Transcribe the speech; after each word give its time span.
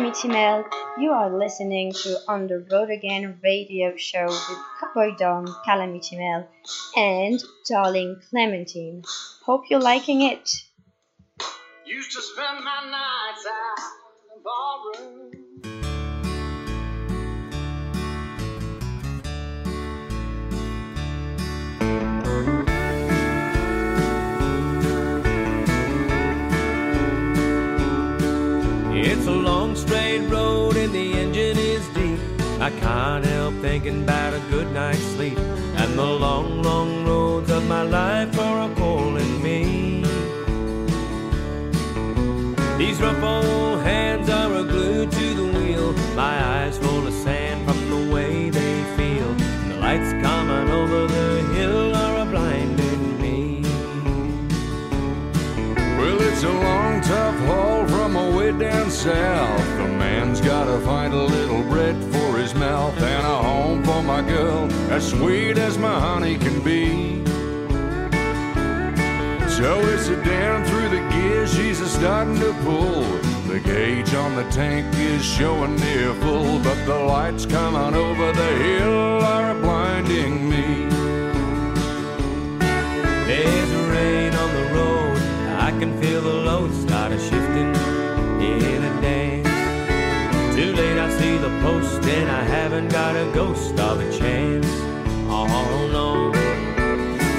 Calamity 0.00 0.28
Mel. 0.28 0.64
You 0.98 1.10
are 1.10 1.28
listening 1.30 1.92
to 1.92 2.16
On 2.26 2.46
the 2.46 2.66
Road 2.72 2.88
Again 2.88 3.38
radio 3.44 3.94
show 3.98 4.24
with 4.24 4.58
Cowboy 4.80 5.14
Don, 5.18 5.46
Calamity 5.62 6.16
Mel, 6.16 6.48
and 6.96 7.38
Darling 7.68 8.18
Clementine. 8.30 9.02
Hope 9.44 9.64
you're 9.68 9.78
liking 9.78 10.22
it. 10.22 10.48
Used 11.84 12.12
to 12.12 12.22
spend 12.22 12.64
my 12.64 12.80
nights 12.90 13.46
out 13.46 13.76
in 14.22 14.28
the 14.32 14.42
ballroom. 14.42 15.40
It's 29.02 29.26
a 29.26 29.30
long 29.30 29.59
I 32.70 32.80
can't 32.80 33.24
help 33.24 33.54
thinking 33.56 34.04
about 34.04 34.32
a 34.32 34.40
good 34.50 34.70
night's 34.72 35.02
sleep 35.14 35.38
and 35.38 35.98
the 35.98 36.04
long, 36.04 36.62
long 36.62 37.04
roads 37.04 37.50
of 37.50 37.66
my 37.66 37.82
life 37.82 38.38
are 38.38 38.70
a 38.70 38.74
calling 38.74 39.42
me. 39.42 40.02
These 42.78 43.00
rough 43.00 43.22
old 43.22 43.80
hands 43.82 44.30
are 44.30 44.62
glued 44.62 45.10
to 45.10 45.34
the 45.34 45.46
wheel, 45.58 45.92
my 46.14 46.36
eyes 46.56 46.78
full 46.78 47.06
of 47.06 47.12
sand 47.12 47.66
from 47.66 47.80
the 47.90 48.14
way 48.14 48.50
they 48.50 48.84
feel. 48.96 49.34
The 49.68 49.76
lights 49.80 50.12
coming 50.22 50.70
over 50.70 51.06
the 51.06 51.42
hill 51.54 51.94
are 51.94 52.22
a 52.22 52.24
blinding 52.24 53.20
me. 53.20 53.62
Well, 55.98 56.20
it's 56.22 56.44
a 56.44 56.52
long, 56.52 57.00
tough 57.00 57.38
haul 57.46 57.86
from 57.88 58.16
a 58.16 58.30
way 58.36 58.52
down 58.52 58.90
south. 58.90 59.80
A 59.80 59.88
man's 59.88 60.40
gotta 60.40 60.78
find 60.80 61.12
a 61.12 61.24
little 61.24 61.62
bread 61.64 62.09
his 62.50 62.58
mouth 62.58 62.96
and 63.00 63.26
a 63.26 63.42
home 63.42 63.84
for 63.84 64.02
my 64.02 64.22
girl, 64.22 64.70
as 64.90 65.08
sweet 65.08 65.56
as 65.56 65.78
my 65.78 66.00
honey 66.00 66.36
can 66.36 66.60
be. 66.62 67.24
So 69.48 69.78
it's 69.90 70.08
a 70.08 70.16
down 70.24 70.64
through 70.64 70.88
the 70.88 71.08
gears, 71.10 71.54
she's 71.54 71.80
a 71.80 71.88
starting 71.88 72.38
to 72.40 72.52
pull. 72.64 73.02
The 73.46 73.60
gauge 73.60 74.14
on 74.14 74.34
the 74.34 74.44
tank 74.50 74.86
is 74.96 75.24
showing 75.24 75.76
near 75.76 76.12
full, 76.14 76.58
but 76.60 76.84
the 76.86 76.94
lights 76.94 77.46
coming 77.46 77.94
over 77.94 78.32
the 78.32 78.52
hill 78.64 79.22
are 79.22 79.54
blinding 79.54 80.48
me. 80.48 80.88
There's 83.26 83.59
the 91.50 91.62
post, 91.62 92.04
and 92.04 92.30
I 92.30 92.42
haven't 92.42 92.88
got 92.88 93.16
a 93.16 93.30
ghost 93.32 93.78
of 93.78 94.00
a 94.00 94.18
chance. 94.18 94.66
Oh 95.28 95.88
no. 95.92 96.32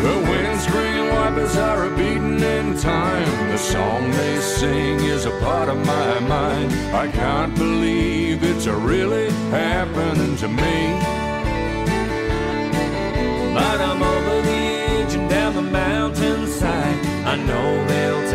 The 0.01 0.17
windscreen 0.29 1.09
wipers 1.13 1.55
are 1.57 1.85
a 1.85 1.95
beating 1.95 2.41
in 2.41 2.77
time. 2.77 3.49
The 3.51 3.57
song 3.57 4.11
they 4.11 4.39
sing 4.39 4.99
is 4.99 5.25
a 5.25 5.39
part 5.39 5.69
of 5.69 5.77
my 5.85 6.19
mind. 6.21 6.71
I 6.95 7.07
can't 7.07 7.55
believe 7.55 8.43
it's 8.43 8.67
really 8.67 9.29
happening 9.51 10.35
to 10.37 10.47
me. 10.47 10.99
But 13.53 13.79
I'm 13.89 14.01
over 14.01 14.41
the 14.41 14.63
edge 14.95 15.13
and 15.13 15.29
down 15.29 15.55
the 15.55 15.61
mountainside. 15.61 17.05
I 17.25 17.35
know 17.35 17.85
they'll 17.87 18.30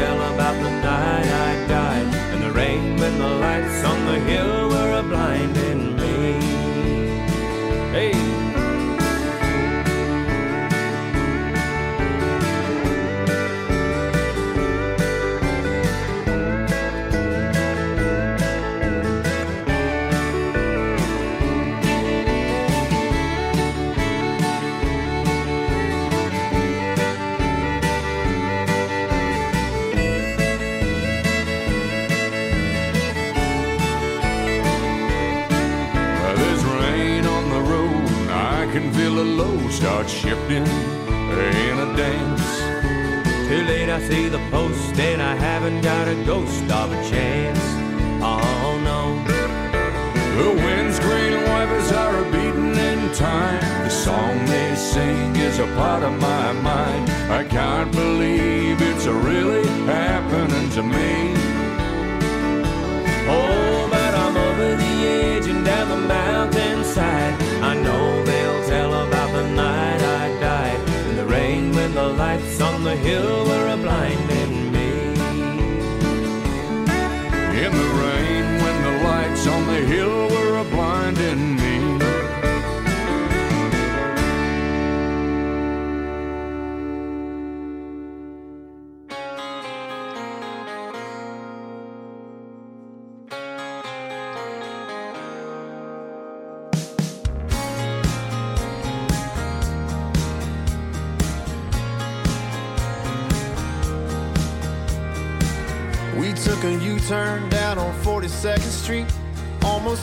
start 39.76 40.08
shifting 40.08 40.66
in 40.66 41.78
a 41.78 41.88
dance. 41.94 42.46
Too 43.46 43.62
late, 43.70 43.90
I 43.90 44.00
see 44.00 44.26
the 44.28 44.38
post, 44.50 44.98
and 44.98 45.20
I 45.20 45.34
haven't 45.34 45.82
got 45.82 46.08
a 46.08 46.14
ghost 46.24 46.64
of 46.70 46.90
a 46.90 47.00
chance. 47.10 47.60
Oh 48.22 48.80
no. 48.90 49.02
The 50.40 50.50
windscreen 50.64 51.36
wipers 51.50 51.92
are 51.92 52.16
a 52.22 52.24
beating 52.32 52.74
in 52.90 53.12
time. 53.12 53.60
The 53.84 53.90
song 53.90 54.46
they 54.46 54.74
sing 54.76 55.36
is 55.36 55.58
a 55.58 55.66
part 55.76 56.02
of 56.02 56.14
my 56.22 56.52
mind. 56.52 57.10
I 57.30 57.44
can't 57.44 57.92
believe 57.92 58.80
it's 58.80 59.06
really 59.06 59.66
happening 59.84 60.70
to 60.70 60.82
me. 60.82 61.15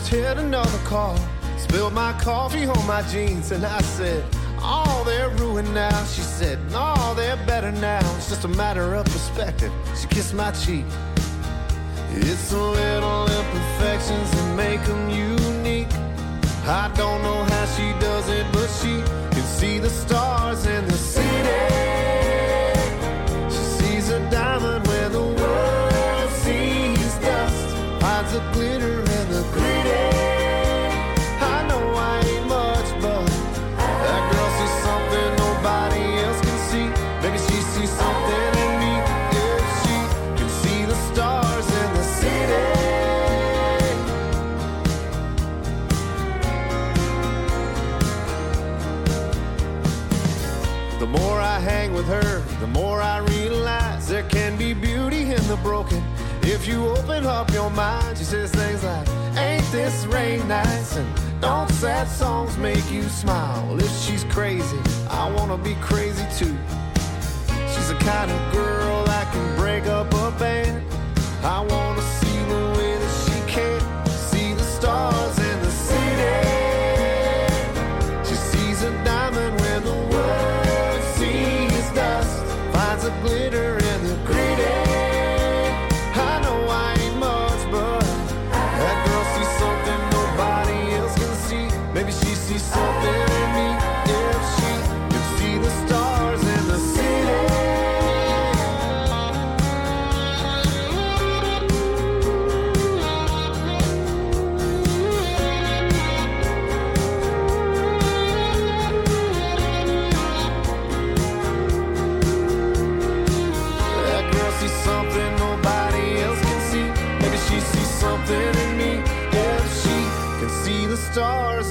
Almost 0.04 0.16
hit 0.16 0.38
another 0.38 0.78
car. 0.80 1.18
Spilled 1.58 1.94
my 1.94 2.12
coffee 2.14 2.66
on 2.66 2.86
my 2.86 3.02
jeans, 3.04 3.52
and 3.54 3.66
I 3.66 3.80
said, 3.82 4.26
"Oh, 4.60 5.04
they're 5.06 5.30
ruined 5.30 5.74
now." 5.74 6.04
She 6.14 6.22
said, 6.22 6.60
"No, 6.72 7.14
they're 7.16 7.38
better 7.48 7.72
now. 7.72 8.02
It's 8.18 8.28
just 8.28 8.44
a 8.44 8.50
matter 8.50 8.96
of 8.96 9.06
perspective." 9.06 9.72
She 9.96 10.08
kissed 10.08 10.34
my 10.34 10.52
cheek. 10.52 10.86
It's 12.16 12.50
the 12.50 12.58
little 12.58 13.26
imperfections 13.40 14.30
that 14.32 14.48
make 14.58 14.84
them 14.84 15.10
unique. 15.10 15.94
I 16.68 16.90
don't 16.98 17.22
know 17.24 17.42
how 17.54 17.66
she 17.76 17.88
does 18.00 18.28
it, 18.28 18.46
but 18.52 18.70
she 18.82 19.02
can 19.32 19.46
see 19.60 19.80
the 19.80 19.90
stars 19.90 20.66
in 20.66 20.86
the 20.86 20.98
city. 20.98 21.93
If 56.64 56.70
you 56.70 56.88
open 56.88 57.26
up 57.26 57.52
your 57.52 57.70
mind, 57.72 58.18
she 58.18 58.24
says 58.24 58.50
things 58.50 58.86
like, 58.86 59.06
Ain't 59.38 59.70
this 59.74 60.06
rain 60.06 60.48
nice? 60.48 60.96
And 60.96 61.42
don't 61.42 61.70
sad 61.72 62.08
songs 62.08 62.58
make 62.58 62.90
you 62.90 63.04
smile? 63.04 63.78
If 63.78 63.92
she's 64.00 64.24
crazy, 64.24 64.80
I 65.10 65.30
wanna 65.30 65.58
be 65.58 65.76
crazy 65.82 66.24
too. 66.38 66.56
She's 67.68 67.90
the 67.90 67.98
kind 68.00 68.32
of 68.32 68.54
girl 68.54 69.04
that 69.04 69.30
can 69.34 69.58
break 69.58 69.88
up 69.88 70.08
a 70.14 70.32
band. 70.40 70.86
I 71.44 71.60
wanna 71.60 72.02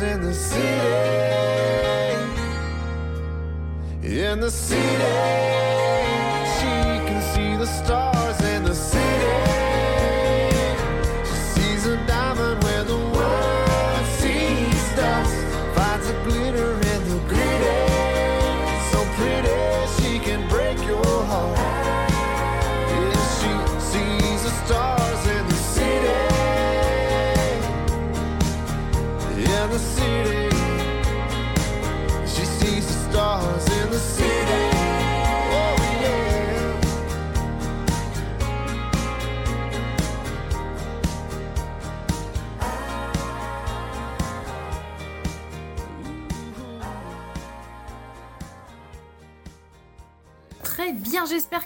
in 0.03 0.21
the 0.21 0.35
city. 0.35 0.63
In 4.03 4.41
the 4.41 4.51
city, 4.51 4.83
she 6.57 6.73
can 7.07 7.23
see 7.35 7.57
the 7.57 7.67
stars 7.67 8.12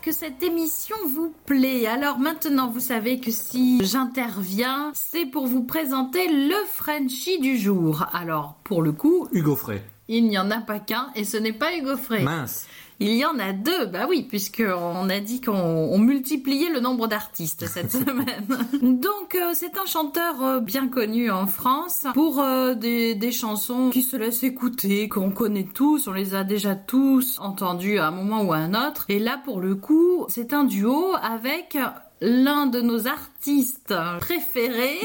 que 0.07 0.13
cette 0.13 0.41
émission 0.45 0.95
vous 1.09 1.35
plaît. 1.47 1.89
Alors 1.89 2.21
maintenant, 2.21 2.69
vous 2.69 2.79
savez 2.79 3.19
que 3.19 3.33
si 3.33 3.85
j'interviens, 3.85 4.93
c'est 4.95 5.27
pour 5.27 5.49
vous 5.49 5.65
présenter 5.65 6.29
le 6.29 6.55
Frenchie 6.71 7.41
du 7.41 7.59
jour. 7.59 8.07
Alors, 8.13 8.55
pour 8.63 8.83
le 8.83 8.93
coup, 8.93 9.27
Hugo 9.33 9.57
Frey. 9.57 9.83
il 10.07 10.29
n'y 10.29 10.39
en 10.39 10.53
a 10.53 10.61
pas 10.61 10.79
qu'un 10.79 11.09
et 11.17 11.25
ce 11.25 11.37
n'est 11.37 11.53
pas 11.53 11.77
Hugo 11.77 11.97
Frey. 11.97 12.23
Mince. 12.23 12.69
Il 12.99 13.13
y 13.13 13.27
en 13.27 13.39
a 13.39 13.53
deux, 13.53 13.87
bah 13.87 14.07
oui, 14.09 14.23
puisqu'on 14.23 15.11
a 15.11 15.21
dit 15.21 15.43
qu'on 15.43 15.53
on 15.53 15.99
multipliait 15.99 16.71
le 16.71 16.81
nombre 16.81 17.09
d'artistes 17.09 17.67
cette 17.67 17.93
semaine. 17.93 18.47
Donc 18.83 19.35
euh, 19.35 19.53
c'est 19.55 19.77
un 19.77 19.85
chanteur 19.85 20.43
euh, 20.43 20.61
bien 20.61 20.89
connu 20.89 21.31
en 21.31 21.47
France 21.47 22.07
pour 22.15 22.41
euh, 22.41 22.75
des, 22.75 23.15
des 23.15 23.33
chansons 23.33 23.91
qui 23.91 24.03
se 24.03 24.17
laissent 24.17 24.45
écouter, 24.45 25.11
qu'on 25.11 25.31
connaît 25.31 25.69
tous, 25.75 26.09
on 26.09 26.13
les 26.13 26.35
a 26.35 26.43
déjà 26.43 26.75
tous 26.75 27.39
entendus 27.39 27.99
à 27.99 28.09
un 28.09 28.13
moment 28.13 28.43
ou 28.43 28.55
à 28.55 28.59
un 28.59 28.73
autre. 28.89 29.05
Et 29.11 29.19
là 29.19 29.41
pour 29.45 29.61
le 29.61 29.75
coup, 29.75 30.25
c'est 30.29 30.55
un 30.55 30.65
duo 30.65 31.15
avec 31.21 31.77
l'un 32.23 32.67
de 32.67 32.81
nos 32.81 33.07
artistes 33.07 33.95
préférés. 34.21 35.01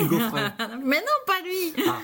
Mais 0.86 0.98
non, 0.98 1.20
pas 1.28 1.42
lui. 1.44 1.84
Ah. 1.86 1.98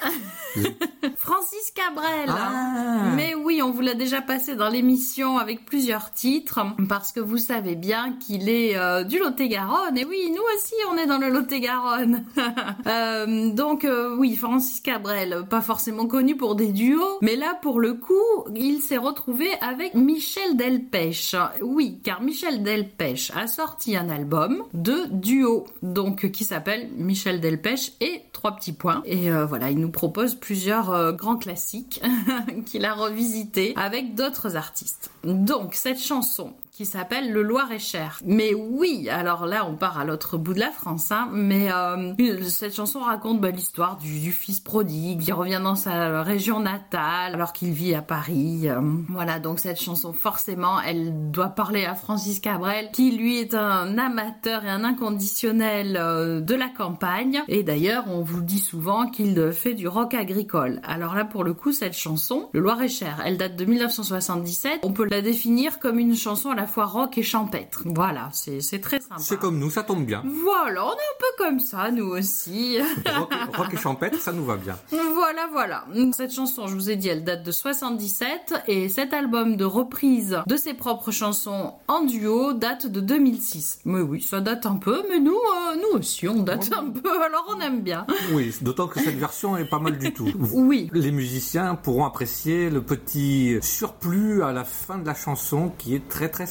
Francis 1.16 1.72
Cabrel. 1.74 2.28
Ah. 2.28 3.12
Mais 3.14 3.34
oui, 3.34 3.62
on 3.62 3.70
vous 3.70 3.80
l'a 3.80 3.94
déjà 3.94 4.20
passé 4.20 4.56
dans 4.56 4.68
l'émission 4.68 5.38
avec 5.38 5.64
plusieurs 5.64 6.12
titres, 6.12 6.60
parce 6.88 7.12
que 7.12 7.20
vous 7.20 7.38
savez 7.38 7.76
bien 7.76 8.14
qu'il 8.14 8.48
est 8.48 8.76
euh, 8.76 9.04
du 9.04 9.18
Lot-et-Garonne. 9.18 9.96
Et 9.96 10.04
oui, 10.04 10.30
nous 10.30 10.42
aussi, 10.56 10.74
on 10.90 10.96
est 10.96 11.06
dans 11.06 11.18
le 11.18 11.28
Lot-et-Garonne. 11.28 12.24
Euh, 12.86 13.50
donc 13.50 13.84
euh, 13.84 14.16
oui, 14.16 14.34
Francis 14.36 14.80
Cabrel, 14.80 15.44
pas 15.48 15.60
forcément 15.60 16.06
connu 16.06 16.36
pour 16.36 16.54
des 16.54 16.72
duos, 16.72 17.18
mais 17.20 17.36
là, 17.36 17.58
pour 17.60 17.78
le 17.78 17.94
coup, 17.94 18.14
il 18.54 18.80
s'est 18.80 18.96
retrouvé 18.96 19.48
avec 19.60 19.94
Michel 19.94 20.56
Delpech. 20.56 21.36
Oui, 21.62 22.00
car 22.02 22.22
Michel 22.22 22.62
Delpech 22.62 23.32
a 23.36 23.46
sorti 23.46 23.96
un 23.96 24.08
album 24.08 24.64
de 24.72 25.04
duo, 25.10 25.66
donc 25.82 26.30
qui 26.30 26.44
s'appelle 26.44 26.88
Michel 26.96 27.40
Delpech 27.40 27.92
et 28.00 28.22
trois 28.32 28.56
petits 28.56 28.72
points. 28.72 29.02
Et 29.04 29.30
voilà, 29.30 29.70
il 29.70 29.78
nous 29.78 29.89
propose 29.90 30.34
plusieurs 30.34 30.90
euh, 30.92 31.12
grands 31.12 31.36
classiques 31.36 32.02
qu'il 32.66 32.84
a 32.84 32.94
revisités 32.94 33.74
avec 33.76 34.14
d'autres 34.14 34.56
artistes. 34.56 35.10
Donc 35.24 35.74
cette 35.74 36.00
chanson 36.00 36.54
qui 36.80 36.86
s'appelle 36.86 37.30
Le 37.30 37.42
Loir-et-Cher. 37.42 38.18
Mais 38.24 38.54
oui, 38.54 39.10
alors 39.10 39.44
là 39.44 39.66
on 39.68 39.74
part 39.74 39.98
à 39.98 40.06
l'autre 40.06 40.38
bout 40.38 40.54
de 40.54 40.60
la 40.60 40.70
France, 40.70 41.12
hein, 41.12 41.28
mais 41.30 41.70
euh, 41.70 42.14
cette 42.48 42.74
chanson 42.74 43.00
raconte 43.00 43.38
bah, 43.38 43.50
l'histoire 43.50 43.98
du, 43.98 44.32
fils 44.32 44.60
prodigue, 44.60 45.22
il 45.28 45.32
revient 45.34 45.60
dans 45.62 45.74
sa 45.74 46.22
région 46.22 46.58
natale 46.58 47.34
alors 47.34 47.52
qu'il 47.52 47.72
vit 47.72 47.94
à 47.94 48.00
Paris. 48.00 48.62
euh, 48.70 48.80
voilà, 49.10 49.40
donc 49.40 49.58
cette 49.58 49.78
chanson 49.78 50.14
forcément 50.14 50.80
elle 50.80 51.30
doit 51.30 51.50
parler 51.50 51.84
à 51.84 51.94
Francis 51.94 52.40
Cabrel 52.40 52.88
qui 52.94 53.10
lui 53.10 53.38
est 53.38 53.52
un 53.52 53.98
amateur 53.98 54.64
et 54.64 54.70
un 54.70 54.82
inconditionnel 54.82 55.98
euh, 56.00 56.40
de 56.40 56.54
la 56.54 56.70
campagne. 56.70 57.42
Et 57.48 57.62
d'ailleurs 57.62 58.04
on 58.08 58.22
vous 58.22 58.40
dit 58.40 58.58
souvent 58.58 59.06
qu'il 59.06 59.52
fait 59.52 59.74
du 59.74 59.86
rock 59.86 60.14
agricole. 60.14 60.80
Alors 60.84 61.14
là 61.14 61.26
pour 61.26 61.44
le 61.44 61.52
coup 61.52 61.72
cette 61.72 61.92
chanson, 61.92 62.48
Le 62.54 62.60
Loir-et-Cher, 62.60 63.20
elle 63.26 63.36
date 63.36 63.56
de 63.56 63.66
1977. 63.66 64.80
On 64.82 64.94
peut 64.94 65.06
la 65.10 65.20
définir 65.20 65.78
comme 65.78 65.98
une 65.98 66.16
chanson 66.16 66.48
à 66.48 66.54
la 66.54 66.69
fois 66.70 66.86
rock 66.86 67.18
et 67.18 67.22
champêtre. 67.22 67.82
Voilà, 67.86 68.28
c'est 68.32 68.80
très 68.80 69.00
sympa. 69.00 69.16
C'est 69.18 69.38
comme 69.38 69.58
nous, 69.58 69.70
ça 69.70 69.82
tombe 69.82 70.04
bien. 70.04 70.22
Voilà, 70.44 70.84
on 70.86 70.90
est 70.90 70.92
un 70.92 71.18
peu 71.18 71.44
comme 71.44 71.60
ça, 71.60 71.90
nous 71.90 72.06
aussi. 72.06 72.78
Rock, 73.06 73.32
rock 73.56 73.74
et 73.74 73.76
champêtre, 73.76 74.18
ça 74.18 74.32
nous 74.32 74.44
va 74.44 74.56
bien. 74.56 74.76
voilà, 75.14 75.48
voilà. 75.52 75.84
Cette 76.12 76.32
chanson, 76.32 76.66
je 76.66 76.74
vous 76.74 76.90
ai 76.90 76.96
dit, 76.96 77.08
elle 77.08 77.24
date 77.24 77.42
de 77.42 77.52
77 77.52 78.54
et 78.66 78.88
cet 78.88 79.12
album 79.12 79.56
de 79.56 79.64
reprise 79.64 80.42
de 80.46 80.56
ses 80.56 80.74
propres 80.74 81.10
chansons 81.10 81.74
en 81.88 82.04
duo 82.04 82.52
date 82.52 82.86
de 82.86 83.00
2006. 83.00 83.80
Mais 83.84 84.00
oui, 84.00 84.22
ça 84.22 84.40
date 84.40 84.66
un 84.66 84.76
peu, 84.76 85.02
mais 85.08 85.20
nous, 85.20 85.32
euh, 85.34 85.76
nous 85.76 85.98
aussi, 85.98 86.28
on 86.28 86.42
date 86.42 86.70
un 86.76 86.90
peu, 86.90 87.22
alors 87.22 87.54
on 87.56 87.60
aime 87.60 87.80
bien. 87.82 88.06
Oui, 88.32 88.54
d'autant 88.60 88.86
que 88.88 89.00
cette 89.00 89.16
version 89.18 89.56
est 89.56 89.64
pas 89.68 89.78
mal 89.78 89.98
du 89.98 90.12
tout. 90.12 90.28
Oui. 90.52 90.90
Les 90.92 91.10
musiciens 91.10 91.74
pourront 91.74 92.04
apprécier 92.04 92.70
le 92.70 92.82
petit 92.82 93.58
surplus 93.62 94.42
à 94.42 94.52
la 94.52 94.64
fin 94.64 94.98
de 94.98 95.06
la 95.06 95.14
chanson 95.14 95.72
qui 95.78 95.94
est 95.94 96.08
très 96.08 96.28
très 96.28 96.46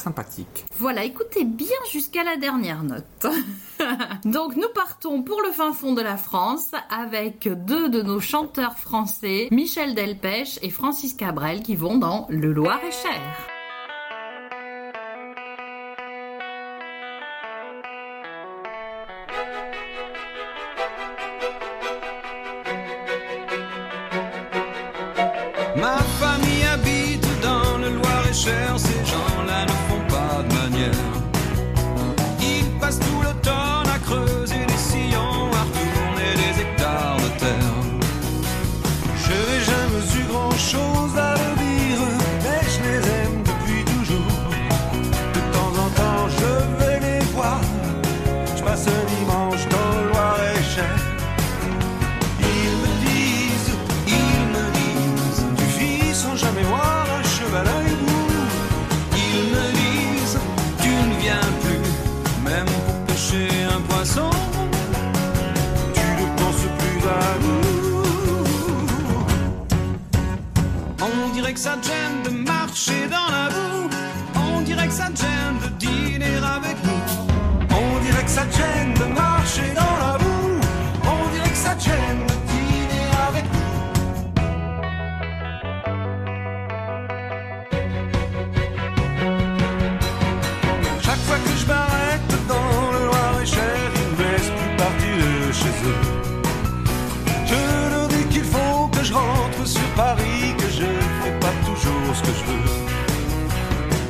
Voilà, 0.78 1.04
écoutez 1.04 1.44
bien 1.44 1.76
jusqu'à 1.90 2.24
la 2.24 2.36
dernière 2.36 2.82
note. 2.82 3.26
Donc 4.24 4.56
nous 4.56 4.68
partons 4.74 5.22
pour 5.22 5.42
le 5.42 5.50
fin 5.50 5.72
fond 5.72 5.94
de 5.94 6.02
la 6.02 6.16
France 6.16 6.70
avec 6.90 7.48
deux 7.66 7.88
de 7.88 8.02
nos 8.02 8.20
chanteurs 8.20 8.78
français, 8.78 9.48
Michel 9.50 9.94
Delpech 9.94 10.58
et 10.62 10.70
Francis 10.70 11.14
Cabrel, 11.14 11.62
qui 11.62 11.76
vont 11.76 11.98
dans 11.98 12.26
Le 12.30 12.52
Loir-et-Cher. 12.52 13.59
On 71.62 71.76
dirait 71.76 71.99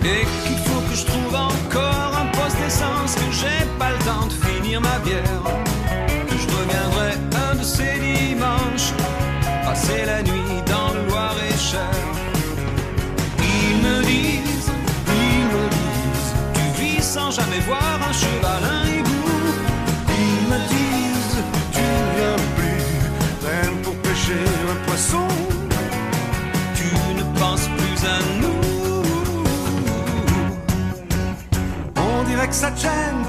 et 0.05 0.25
qu'il 0.47 0.59
faut 0.59 0.81
que 0.89 0.95
je 0.95 1.05
trouve 1.05 1.35
encore 1.35 2.13
un 2.23 2.27
poste 2.27 2.57
d'essence, 2.59 3.15
que 3.15 3.31
j'ai 3.33 3.65
pas 3.79 3.91
le 3.91 3.99
temps 3.99 4.27
de 4.27 4.33
finir 4.33 4.81
ma 4.81 4.99
bière, 5.01 5.43
que 6.29 6.37
je 6.37 6.47
reviendrai 6.57 7.13
un 7.51 7.55
de 7.57 7.63
ces 7.63 7.99
dimanches, 7.99 8.93
passer 9.65 10.05
la 10.07 10.23
nuit 10.23 10.63
dans 10.67 10.93
le 10.95 11.07
Loir-et-Cher. 11.09 11.91
Ils 13.39 13.77
me 13.87 14.03
disent, 14.03 14.73
ils 15.07 15.47
me 15.55 15.65
disent, 15.69 16.35
tu 16.55 16.83
vis 16.83 17.03
sans 17.03 17.31
jamais 17.31 17.61
voir 17.61 18.01
un 18.09 18.13
cheval. 18.13 18.80
On 32.63 32.71
dirait 32.73 33.20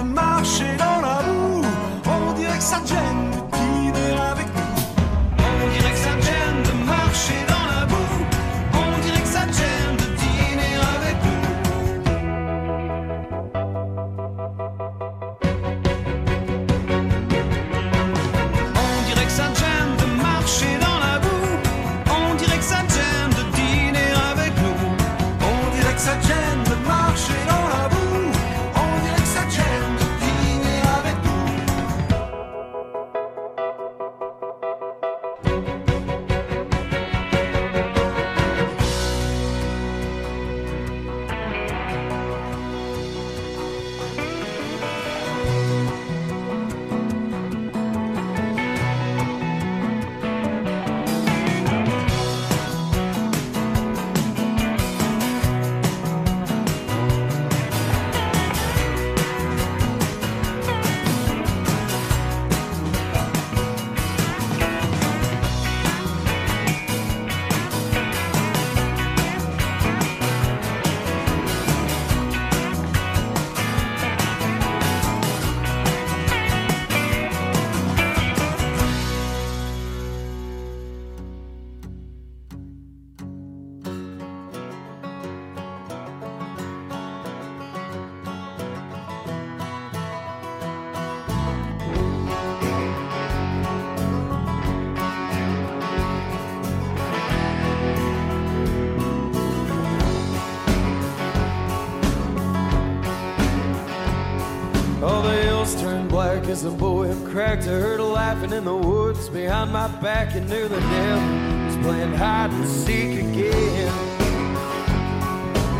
as 106.51 106.65
bullwhip 106.65 107.31
cracked. 107.31 107.63
I 107.63 107.79
heard 107.79 108.01
a 108.01 108.03
laughing 108.03 108.51
in 108.51 108.65
the 108.65 108.75
woods 108.75 109.29
behind 109.29 109.71
my 109.71 109.87
back 110.01 110.35
and 110.35 110.49
knew 110.49 110.67
the 110.67 110.81
devil 110.81 111.65
was 111.65 111.77
playing 111.77 112.13
hide 112.13 112.51
and 112.51 112.67
seek 112.67 113.19
again. 113.19 113.87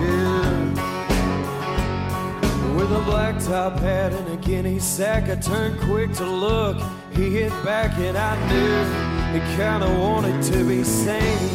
Yeah. 0.01 0.73
With 2.73 2.89
a 2.93 3.01
black 3.01 3.43
top 3.43 3.79
hat 3.79 4.13
and 4.13 4.27
a 4.29 4.37
guinea 4.37 4.79
sack, 4.79 5.29
I 5.29 5.35
turned 5.35 5.77
quick 5.81 6.13
to 6.13 6.25
look. 6.25 6.77
He 7.11 7.29
hit 7.29 7.51
back 7.65 7.97
and 7.97 8.17
I 8.17 8.35
knew 8.47 8.85
he 9.33 9.41
kinda 9.57 9.89
wanted 9.99 10.41
to 10.53 10.63
be 10.63 10.85
sane. 10.85 11.53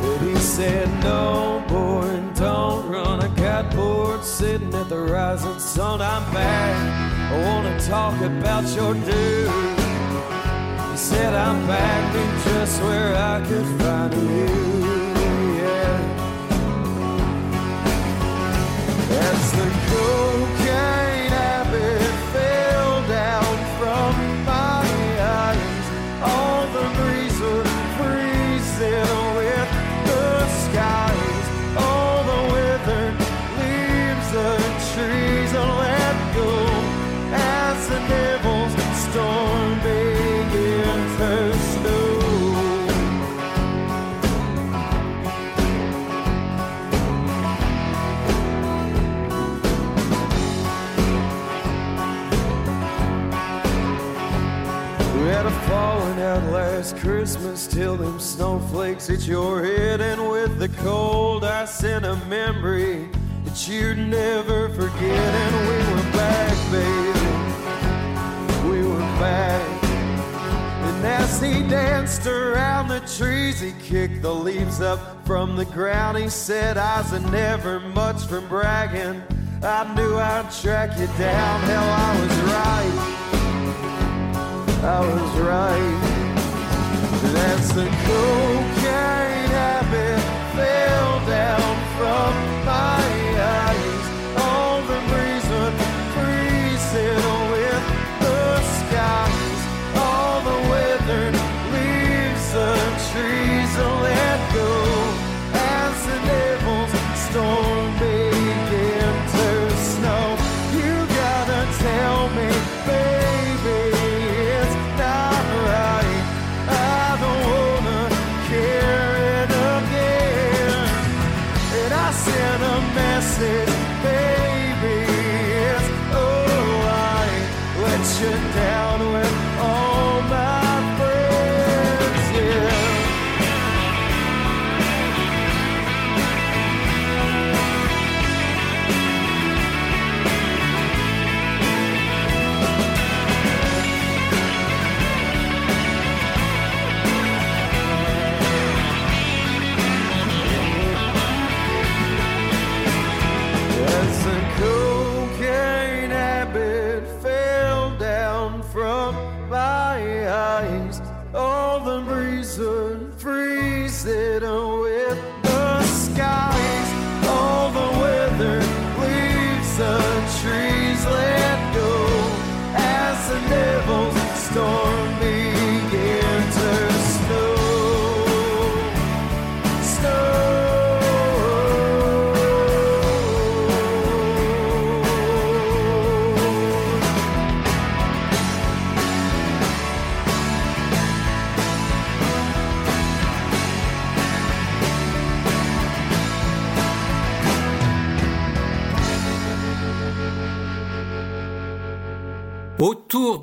But 0.00 0.18
he 0.26 0.34
said, 0.36 0.88
No, 1.04 1.53
the 4.94 5.12
rising 5.12 5.58
sun. 5.58 6.00
I'm 6.00 6.24
back. 6.32 7.32
I 7.32 7.36
wanna 7.46 7.78
talk 7.80 8.20
about 8.20 8.64
your 8.76 8.94
dude. 8.94 9.50
He 10.90 10.96
said, 10.96 11.34
I'm 11.34 11.66
back 11.66 12.14
in 12.22 12.30
just 12.44 12.80
where 12.82 13.14
I 13.16 13.44
could 13.48 13.66
find 13.80 14.14
you. 14.14 14.93
Snowflakes 58.74 59.06
hit 59.06 59.26
your 59.28 59.62
head, 59.62 60.00
and 60.00 60.28
with 60.28 60.58
the 60.58 60.68
cold, 60.82 61.44
I 61.44 61.64
sent 61.64 62.04
a 62.04 62.16
memory 62.26 63.08
that 63.44 63.68
you'd 63.68 63.98
never 63.98 64.68
forget. 64.70 65.34
And 65.42 65.68
we 65.68 65.76
were 65.94 66.02
back, 66.12 66.56
baby. 66.72 67.20
We 68.68 68.82
were 68.88 68.98
back. 69.20 69.84
And 69.84 71.06
as 71.06 71.40
he 71.40 71.62
danced 71.68 72.26
around 72.26 72.88
the 72.88 73.00
trees, 73.16 73.60
he 73.60 73.72
kicked 73.80 74.22
the 74.22 74.34
leaves 74.34 74.80
up 74.80 75.24
from 75.24 75.54
the 75.54 75.66
ground. 75.66 76.18
He 76.18 76.28
said, 76.28 76.76
I's 76.76 77.12
a 77.12 77.20
never 77.30 77.78
much 77.78 78.26
from 78.26 78.48
bragging. 78.48 79.22
I 79.62 79.94
knew 79.94 80.16
I'd 80.16 80.50
track 80.50 80.98
you 80.98 81.06
down. 81.16 81.60
Hell, 81.60 81.90
I 82.06 82.20
was 82.20 82.36
right. 82.52 82.94
I 84.82 85.00
was 85.00 85.38
right. 85.38 86.13
That's 87.32 87.72
the 87.72 87.86
cocaine 88.06 89.50
habit 89.56 90.20
fell 90.54 91.26
down 91.26 91.74
from 91.96 92.32
my 92.66 93.06
eyes. 93.40 94.04
All 94.44 94.82
the 94.82 95.00
would 95.10 95.74
freezing 96.14 97.24
with 97.52 97.84
the 98.20 98.60
skies. 98.76 99.60
All 99.96 100.42
the 100.42 100.60
leaves 101.72 102.54
of 102.54 103.10
trees 103.10 103.53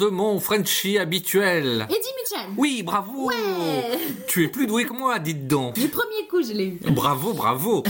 de 0.02 0.08
mon 0.08 0.40
Frenchie 0.40 0.98
habituel. 0.98 1.86
Eddie 1.88 1.96
Mitchell. 2.20 2.50
Oui, 2.58 2.82
bravo 2.82 3.28
Ouais. 3.28 4.00
Tu 4.28 4.44
es 4.46 4.48
plus 4.48 4.66
doué 4.66 4.86
que 4.86 4.94
moi, 4.94 5.20
dites 5.20 5.46
donc. 5.46 5.76
Du 5.76 5.90
premier 5.90 6.28
coup, 6.28 6.42
je 6.42 6.54
l'ai 6.54 6.66
eu. 6.70 6.80
Bravo, 6.90 7.34
bravo. 7.34 7.84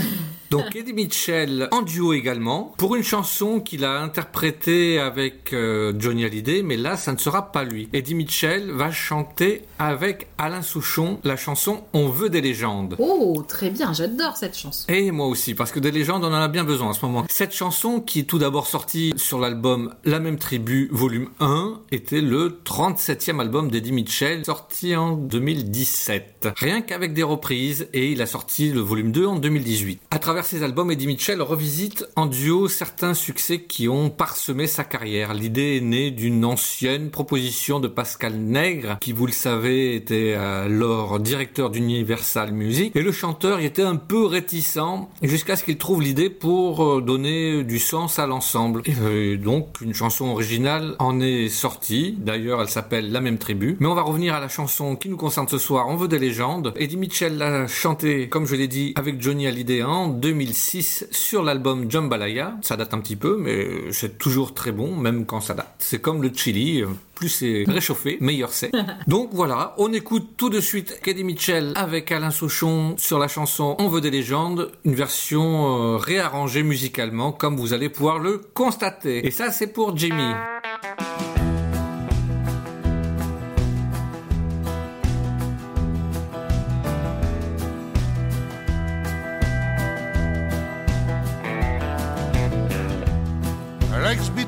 Donc 0.52 0.76
Eddie 0.76 0.92
Mitchell 0.92 1.68
en 1.70 1.80
duo 1.80 2.12
également 2.12 2.74
pour 2.76 2.94
une 2.94 3.02
chanson 3.02 3.58
qu'il 3.58 3.86
a 3.86 4.02
interprétée 4.02 4.98
avec 4.98 5.54
euh, 5.54 5.94
Johnny 5.98 6.26
Hallyday, 6.26 6.62
mais 6.62 6.76
là 6.76 6.98
ça 6.98 7.14
ne 7.14 7.16
sera 7.16 7.52
pas 7.52 7.64
lui. 7.64 7.88
Eddie 7.94 8.14
Mitchell 8.14 8.70
va 8.70 8.90
chanter 8.90 9.62
avec 9.78 10.28
Alain 10.36 10.60
Souchon 10.60 11.18
la 11.24 11.36
chanson 11.36 11.84
On 11.94 12.08
veut 12.08 12.28
des 12.28 12.42
légendes. 12.42 12.96
Oh, 12.98 13.42
très 13.48 13.70
bien, 13.70 13.94
j'adore 13.94 14.36
cette 14.36 14.54
chanson. 14.54 14.84
Et 14.92 15.10
moi 15.10 15.26
aussi, 15.26 15.54
parce 15.54 15.72
que 15.72 15.80
des 15.80 15.90
légendes, 15.90 16.22
on 16.22 16.28
en 16.28 16.34
a 16.34 16.48
bien 16.48 16.64
besoin 16.64 16.88
en 16.88 16.92
ce 16.92 17.04
moment. 17.06 17.24
Cette 17.30 17.54
chanson, 17.54 18.00
qui 18.00 18.20
est 18.20 18.24
tout 18.24 18.38
d'abord 18.38 18.66
sortie 18.66 19.14
sur 19.16 19.38
l'album 19.38 19.94
La 20.04 20.20
même 20.20 20.36
tribu, 20.36 20.90
volume 20.92 21.30
1, 21.40 21.80
était 21.92 22.20
le 22.20 22.60
37e 22.62 23.40
album 23.40 23.70
d'Eddie 23.70 23.92
Mitchell, 23.92 24.44
sorti 24.44 24.94
en 24.96 25.16
2017. 25.16 26.31
Rien 26.56 26.80
qu'avec 26.80 27.12
des 27.12 27.22
reprises, 27.22 27.88
et 27.92 28.10
il 28.10 28.22
a 28.22 28.26
sorti 28.26 28.70
le 28.72 28.80
volume 28.80 29.12
2 29.12 29.26
en 29.26 29.36
2018. 29.36 30.00
À 30.10 30.18
travers 30.18 30.44
ses 30.44 30.62
albums, 30.62 30.90
Eddie 30.90 31.06
Mitchell 31.06 31.42
revisite 31.42 32.06
en 32.16 32.26
duo 32.26 32.68
certains 32.68 33.14
succès 33.14 33.60
qui 33.60 33.88
ont 33.88 34.10
parsemé 34.10 34.66
sa 34.66 34.84
carrière. 34.84 35.34
L'idée 35.34 35.76
est 35.76 35.80
née 35.80 36.10
d'une 36.10 36.44
ancienne 36.44 37.10
proposition 37.10 37.80
de 37.80 37.88
Pascal 37.88 38.34
Nègre, 38.34 38.98
qui, 39.00 39.12
vous 39.12 39.26
le 39.26 39.32
savez, 39.32 39.94
était 39.94 40.34
alors 40.34 41.20
directeur 41.20 41.70
d'Universal 41.70 42.52
Music, 42.52 42.96
et 42.96 43.02
le 43.02 43.12
chanteur 43.12 43.60
y 43.60 43.66
était 43.66 43.82
un 43.82 43.96
peu 43.96 44.24
réticent 44.24 44.78
jusqu'à 45.22 45.56
ce 45.56 45.64
qu'il 45.64 45.78
trouve 45.78 46.02
l'idée 46.02 46.30
pour 46.30 46.84
euh, 46.84 47.00
donner 47.00 47.64
du 47.64 47.78
sens 47.78 48.18
à 48.18 48.26
l'ensemble. 48.26 48.82
Et 48.84 48.94
euh, 49.00 49.36
donc, 49.36 49.80
une 49.80 49.94
chanson 49.94 50.26
originale 50.26 50.96
en 50.98 51.20
est 51.20 51.48
sortie. 51.48 52.16
D'ailleurs, 52.18 52.60
elle 52.62 52.68
s'appelle 52.68 53.12
La 53.12 53.20
même 53.20 53.38
tribu. 53.38 53.76
Mais 53.80 53.86
on 53.86 53.94
va 53.94 54.02
revenir 54.02 54.34
à 54.34 54.40
la 54.40 54.48
chanson 54.48 54.96
qui 54.96 55.08
nous 55.08 55.16
concerne 55.16 55.48
ce 55.48 55.58
soir. 55.58 55.88
On 55.88 55.96
veut 55.96 56.08
des. 56.08 56.31
Eddie 56.76 56.96
Mitchell 56.96 57.36
l'a 57.36 57.66
chanté, 57.66 58.28
comme 58.28 58.46
je 58.46 58.56
l'ai 58.56 58.68
dit, 58.68 58.92
avec 58.96 59.20
Johnny 59.20 59.46
Hallyday 59.46 59.82
en 59.82 60.08
2006 60.08 61.06
sur 61.10 61.42
l'album 61.42 61.90
Jambalaya. 61.90 62.56
Ça 62.62 62.76
date 62.76 62.94
un 62.94 63.00
petit 63.00 63.16
peu, 63.16 63.36
mais 63.38 63.92
c'est 63.92 64.18
toujours 64.18 64.54
très 64.54 64.72
bon, 64.72 64.96
même 64.96 65.26
quand 65.26 65.40
ça 65.40 65.54
date. 65.54 65.74
C'est 65.78 66.00
comme 66.00 66.22
le 66.22 66.30
chili. 66.34 66.84
Plus 67.14 67.28
c'est 67.28 67.64
réchauffé, 67.68 68.18
meilleur 68.20 68.52
c'est. 68.52 68.72
Donc 69.06 69.30
voilà, 69.32 69.74
on 69.78 69.92
écoute 69.92 70.30
tout 70.36 70.50
de 70.50 70.60
suite 70.60 71.00
Eddie 71.06 71.24
Mitchell 71.24 71.72
avec 71.76 72.10
Alain 72.10 72.30
Souchon 72.30 72.96
sur 72.98 73.18
la 73.18 73.28
chanson 73.28 73.76
On 73.78 73.88
veut 73.88 74.00
des 74.00 74.10
légendes, 74.10 74.72
une 74.84 74.94
version 74.94 75.94
euh, 75.94 75.96
réarrangée 75.98 76.62
musicalement, 76.62 77.30
comme 77.30 77.56
vous 77.56 77.72
allez 77.72 77.88
pouvoir 77.88 78.18
le 78.18 78.38
constater. 78.54 79.26
Et 79.26 79.30
ça, 79.30 79.52
c'est 79.52 79.68
pour 79.68 79.96
Jimmy. 79.96 80.32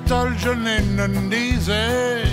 L'ex-Beatle 0.07 0.39
John 0.39 0.65
Lennon 0.65 1.29
disait 1.31 2.25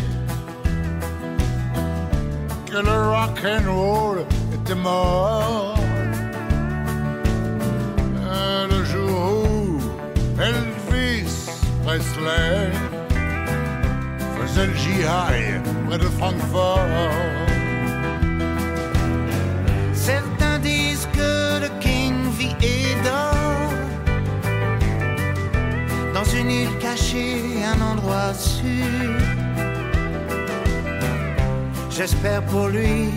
que 2.65 2.77
le 2.77 3.09
rock 3.09 3.39
and 3.45 3.71
roll 3.71 4.25
était 4.53 4.75
mort. 4.75 5.77
Euh, 8.27 8.67
Le 8.67 8.83
jour 8.85 9.43
où 9.45 9.79
Elvis 10.41 11.49
Presley 11.85 12.71
faisait 14.37 14.67
le 14.67 14.75
jihad 14.75 15.61
près 15.87 15.97
de 15.97 16.09
Francfort. 16.17 16.79
Certains 19.93 20.59
disent 20.59 21.07
que 21.13 21.61
le 21.61 21.69
King 21.79 22.15
vit 22.37 22.55
une 26.33 26.51
île 26.51 26.77
cachée, 26.79 27.41
un 27.63 27.81
endroit 27.81 28.33
sûr. 28.33 28.65
J'espère 31.89 32.41
pour 32.43 32.67
lui 32.67 33.11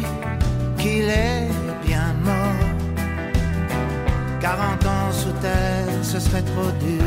qu'il 0.78 1.08
est 1.08 1.48
bien 1.86 2.14
mort. 2.24 2.68
40 4.40 4.86
ans 4.86 5.12
sous 5.12 5.32
terre, 5.40 5.86
ce 6.02 6.18
serait 6.20 6.42
trop 6.42 6.70
dur. 6.80 7.02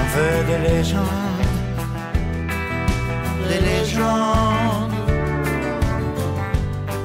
On 0.00 0.06
veut 0.16 0.44
des 0.50 0.68
légendes, 0.68 1.46
des 3.48 3.60
légendes 3.60 4.94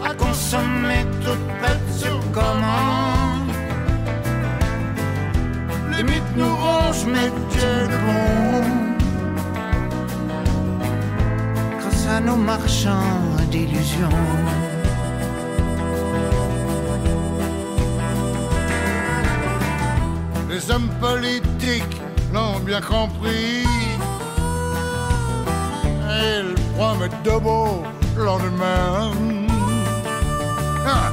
à 0.03 0.13
consommer 0.13 1.05
prêtes 1.59 1.91
sur 1.97 2.19
commande. 2.31 3.24
Les 5.97 6.03
mythes 6.03 6.35
nous 6.35 6.55
rongent, 6.55 7.05
mais 7.07 7.29
Dieu. 7.51 7.87
Grâce 11.79 12.07
à 12.07 12.19
nos 12.19 12.35
marchands 12.35 13.21
d'illusions. 13.51 14.09
Les 20.49 20.71
hommes 20.71 20.89
politiques 21.01 22.01
l'ont 22.33 22.59
bien 22.59 22.81
compris. 22.81 23.65
Ils 26.09 26.55
promettent 26.77 27.23
de 27.23 27.37
beau 27.39 27.83
lendemain. 28.17 29.11
Ah, 30.87 31.11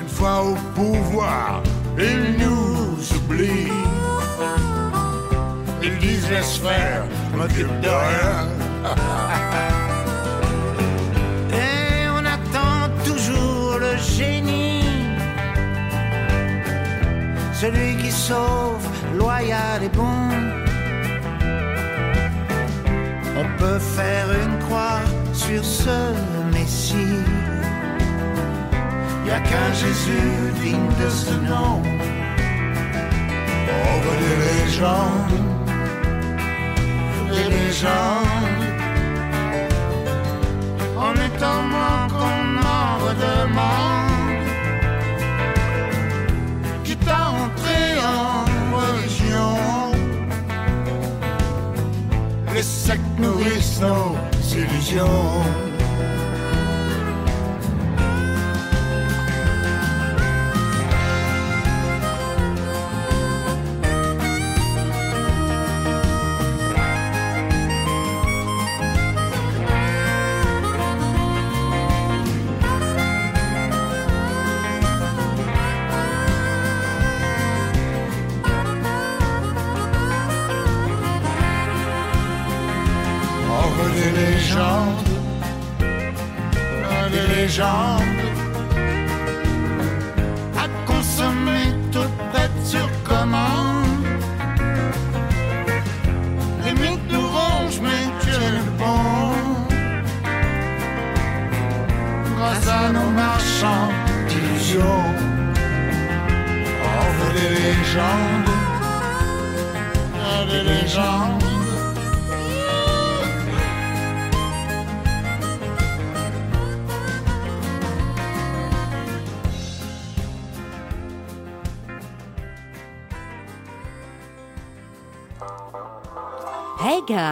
Une 0.00 0.08
fois 0.08 0.42
au 0.44 0.54
pouvoir, 0.74 1.62
ils 1.98 2.36
nous 2.38 3.16
oublient. 3.16 3.72
Ils 5.82 5.98
disent 5.98 6.30
laisse 6.30 6.58
faire, 6.58 7.04
m'occupe 7.36 7.80
de 7.80 7.88
rien. 7.88 8.48
Et 11.52 12.08
on 12.16 12.24
attend 12.24 12.90
toujours 13.04 13.78
le 13.78 13.96
génie. 13.96 14.84
Celui 17.52 17.96
qui 17.96 18.10
sauve, 18.10 18.86
loyal 19.16 19.84
et 19.84 19.88
bon. 19.88 20.30
On 23.36 23.58
peut 23.58 23.78
faire 23.78 24.26
une 24.44 24.58
croix 24.64 25.00
sur 25.32 25.64
ce 25.64 26.12
Messie. 26.52 27.24
Y 29.32 29.34
a 29.34 29.40
qu'un 29.40 29.72
Jésus 29.72 30.52
digne 30.62 30.92
de 31.02 31.08
ce 31.08 31.32
nom. 31.50 31.80
On 33.88 33.94
veut 34.04 34.18
des 34.24 34.36
légendes, 34.46 35.38
des 37.30 37.46
légendes. 37.56 38.66
En 40.98 41.14
étant 41.28 41.62
moins 41.74 42.08
qu'on 42.12 42.42
en 42.76 42.88
redemande. 43.04 44.44
Quitte 46.84 47.08
à 47.08 47.30
entrer 47.30 47.86
en 48.04 48.44
religion. 48.76 49.56
les 52.54 52.62
sectes 52.62 53.18
nourrissent 53.18 53.80
nos 53.80 54.14
illusions. 54.54 55.71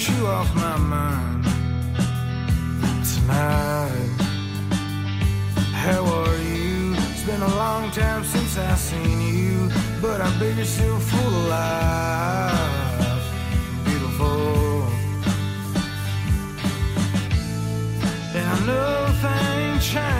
get 0.00 0.16
you 0.16 0.26
off 0.26 0.54
my 0.54 0.76
mind 0.78 1.44
tonight. 3.04 4.16
How 5.72 6.04
are 6.04 6.38
you? 6.38 6.94
It's 7.10 7.24
been 7.24 7.42
a 7.42 7.54
long 7.56 7.90
time 7.90 8.24
since 8.24 8.56
I 8.56 8.74
seen 8.76 9.20
you, 9.20 9.70
but 10.00 10.20
I 10.20 10.30
bet 10.38 10.56
you're 10.56 10.64
still 10.64 10.98
full 10.98 11.34
of 11.34 11.48
life, 11.48 13.24
beautiful. 13.84 14.86
And 18.34 18.46
I 18.54 18.66
know 18.66 19.06
things 19.20 19.86
change. 19.86 20.19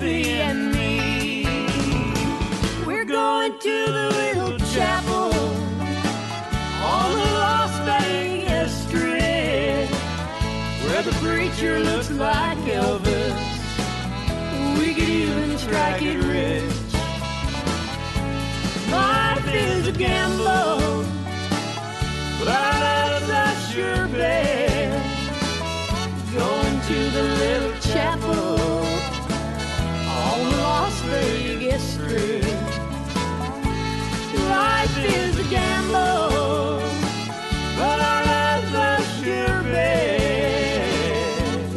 Baby 0.00 0.30
and 0.30 0.72
me. 0.72 1.44
We're 2.86 3.04
going 3.04 3.58
to 3.58 3.86
the 3.86 4.08
little 4.14 4.58
chapel 4.74 5.32
on 6.82 7.12
the 7.12 7.28
Las 7.42 7.74
Vegas 7.86 8.72
Strip, 8.84 9.88
where 10.84 11.02
the 11.02 11.12
preacher 11.22 11.80
looks 11.80 12.10
like 12.10 12.58
Elvis. 12.58 13.38
We 14.78 14.94
could 14.94 15.08
even 15.08 15.58
strike 15.58 16.02
it 16.02 16.18
rich. 16.18 16.64
Life 18.90 19.54
is 19.54 19.88
a 19.88 19.92
gamble, 19.92 21.04
but 22.38 22.48
our 22.48 22.75
Life 34.48 34.96
is 34.96 35.38
a 35.38 35.44
gamble, 35.50 36.80
but 37.76 38.00
our 38.00 38.24
love's 38.24 38.72
a 38.72 38.96
sure 39.20 39.62
bet. 39.64 40.88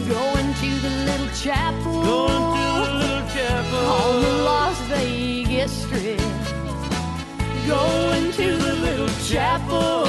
Going 0.08 0.54
to 0.54 0.70
the 0.80 0.90
little 1.04 1.28
chapel, 1.36 2.02
Going 2.02 2.32
to 2.32 2.86
the 2.86 2.94
little 2.96 3.28
chapel 3.36 3.84
on 3.92 4.22
the 4.22 4.36
Las 4.44 4.80
Vegas 4.88 5.72
Strip. 5.84 6.22
Going 7.68 8.32
to 8.32 8.48
the 8.56 8.76
little 8.76 9.14
chapel 9.28 10.06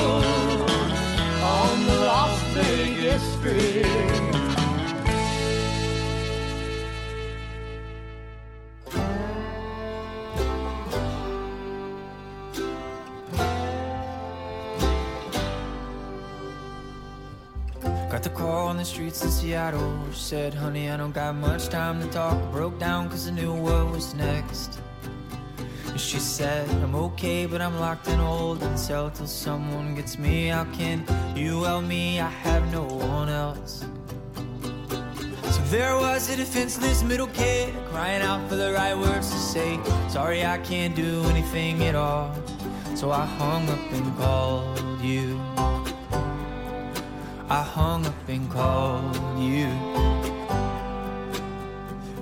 on 1.42 1.86
the 1.86 1.96
Las 1.98 2.40
Vegas 2.54 3.22
Strip. 3.34 4.19
The 18.80 18.86
streets 18.86 19.22
in 19.22 19.30
Seattle. 19.30 19.98
She 20.10 20.18
said, 20.18 20.54
honey, 20.54 20.88
I 20.88 20.96
don't 20.96 21.12
got 21.12 21.34
much 21.34 21.68
time 21.68 22.00
to 22.00 22.06
talk. 22.08 22.38
Broke 22.50 22.78
down 22.78 23.10
cause 23.10 23.28
I 23.28 23.32
knew 23.32 23.52
what 23.52 23.90
was 23.90 24.14
next. 24.14 24.80
And 25.86 26.00
She 26.00 26.18
said, 26.18 26.66
I'm 26.82 26.94
okay, 26.94 27.44
but 27.44 27.60
I'm 27.60 27.78
locked 27.78 28.08
in 28.08 28.18
holding 28.18 28.78
cell 28.78 29.10
till 29.10 29.26
someone 29.26 29.94
gets 29.94 30.16
me. 30.18 30.46
How 30.46 30.64
can 30.72 31.04
you 31.36 31.64
help 31.64 31.84
me? 31.84 32.20
I 32.20 32.30
have 32.30 32.72
no 32.72 32.84
one 32.84 33.28
else. 33.28 33.84
So 35.54 35.60
there 35.68 35.96
was 35.96 36.30
a 36.30 36.36
defenseless 36.36 37.02
middle 37.02 37.28
kid 37.28 37.74
crying 37.90 38.22
out 38.22 38.48
for 38.48 38.56
the 38.56 38.72
right 38.72 38.96
words 38.96 39.30
to 39.30 39.36
say. 39.36 39.78
Sorry, 40.08 40.46
I 40.46 40.56
can't 40.56 40.96
do 40.96 41.22
anything 41.24 41.84
at 41.84 41.94
all. 41.94 42.34
So 42.94 43.10
I 43.10 43.26
hung 43.26 43.68
up 43.68 43.92
and 43.92 44.16
called 44.16 45.02
you. 45.02 45.38
I 47.52 47.62
hung 47.64 48.06
up 48.06 48.28
and 48.28 48.48
called 48.48 49.40
you. 49.40 49.66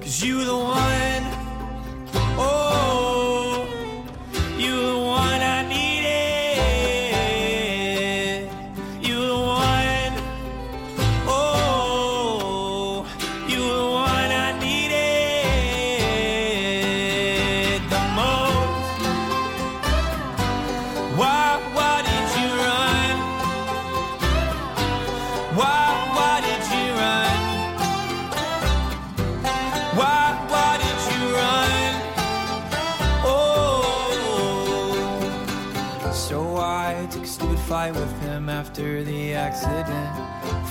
Cause 0.01 0.23
you 0.23 0.38
were 0.38 0.45
the 0.45 0.57
one, 0.57 1.25
oh, 2.38 3.69
you 4.57 4.97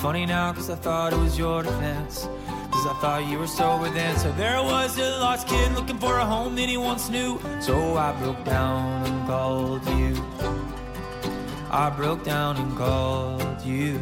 Funny 0.01 0.27
now, 0.27 0.53
cause 0.53 0.69
I 0.69 0.75
thought 0.75 1.11
it 1.11 1.17
was 1.17 1.39
your 1.39 1.63
defense. 1.63 2.29
Cause 2.71 2.85
I 2.85 2.93
thought 3.01 3.25
you 3.27 3.39
were 3.39 3.47
sober 3.47 3.89
then. 3.89 4.15
So 4.17 4.31
there 4.33 4.61
was 4.61 4.95
a 4.99 5.17
lost 5.19 5.47
kid 5.47 5.71
looking 5.73 5.97
for 5.97 6.19
a 6.19 6.25
home 6.25 6.55
that 6.55 6.69
he 6.69 6.77
once 6.77 7.09
knew. 7.09 7.39
So 7.59 7.97
I 7.97 8.11
broke 8.21 8.43
down 8.45 9.07
and 9.07 9.27
called 9.27 9.83
you. 9.89 10.23
I 11.71 11.89
broke 11.89 12.23
down 12.23 12.57
and 12.57 12.77
called 12.77 13.61
you. 13.65 13.99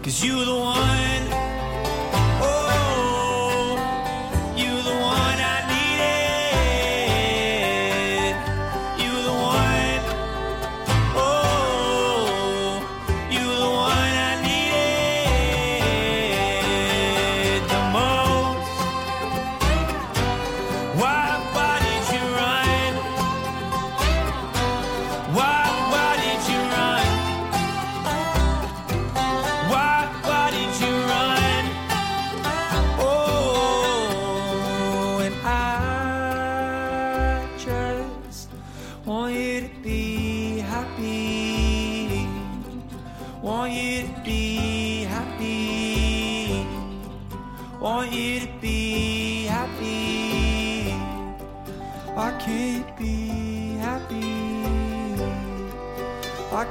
Cause 0.00 0.24
you 0.24 0.44
the 0.44 0.54
one, 0.54 1.49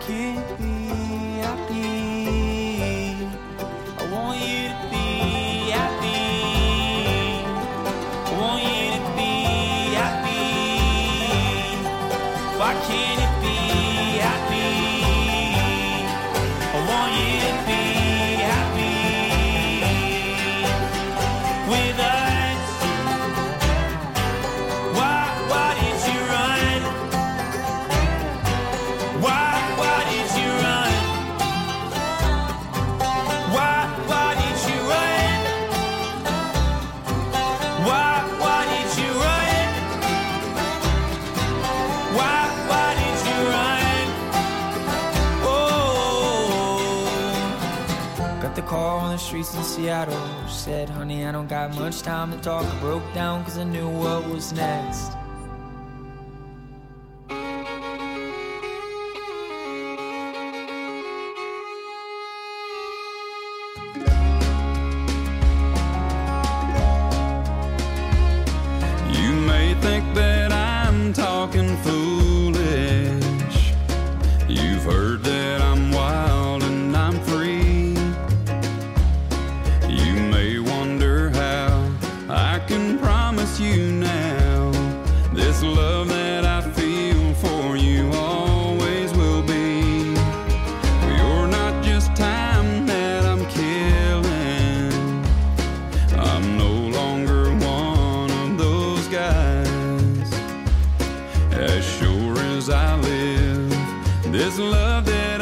你 0.10 0.49
Seattle. 49.64 50.48
Said, 50.48 50.90
honey, 50.90 51.26
I 51.26 51.32
don't 51.32 51.48
got 51.48 51.76
much 51.76 52.02
time 52.02 52.32
to 52.32 52.38
talk. 52.38 52.66
I 52.66 52.80
broke 52.80 53.04
down 53.14 53.44
cause 53.44 53.58
I 53.58 53.64
knew 53.64 53.90
what 53.90 54.28
was 54.28 54.54
next. 54.54 55.19
This 104.32 104.60
love 104.60 105.06
that 105.06 105.39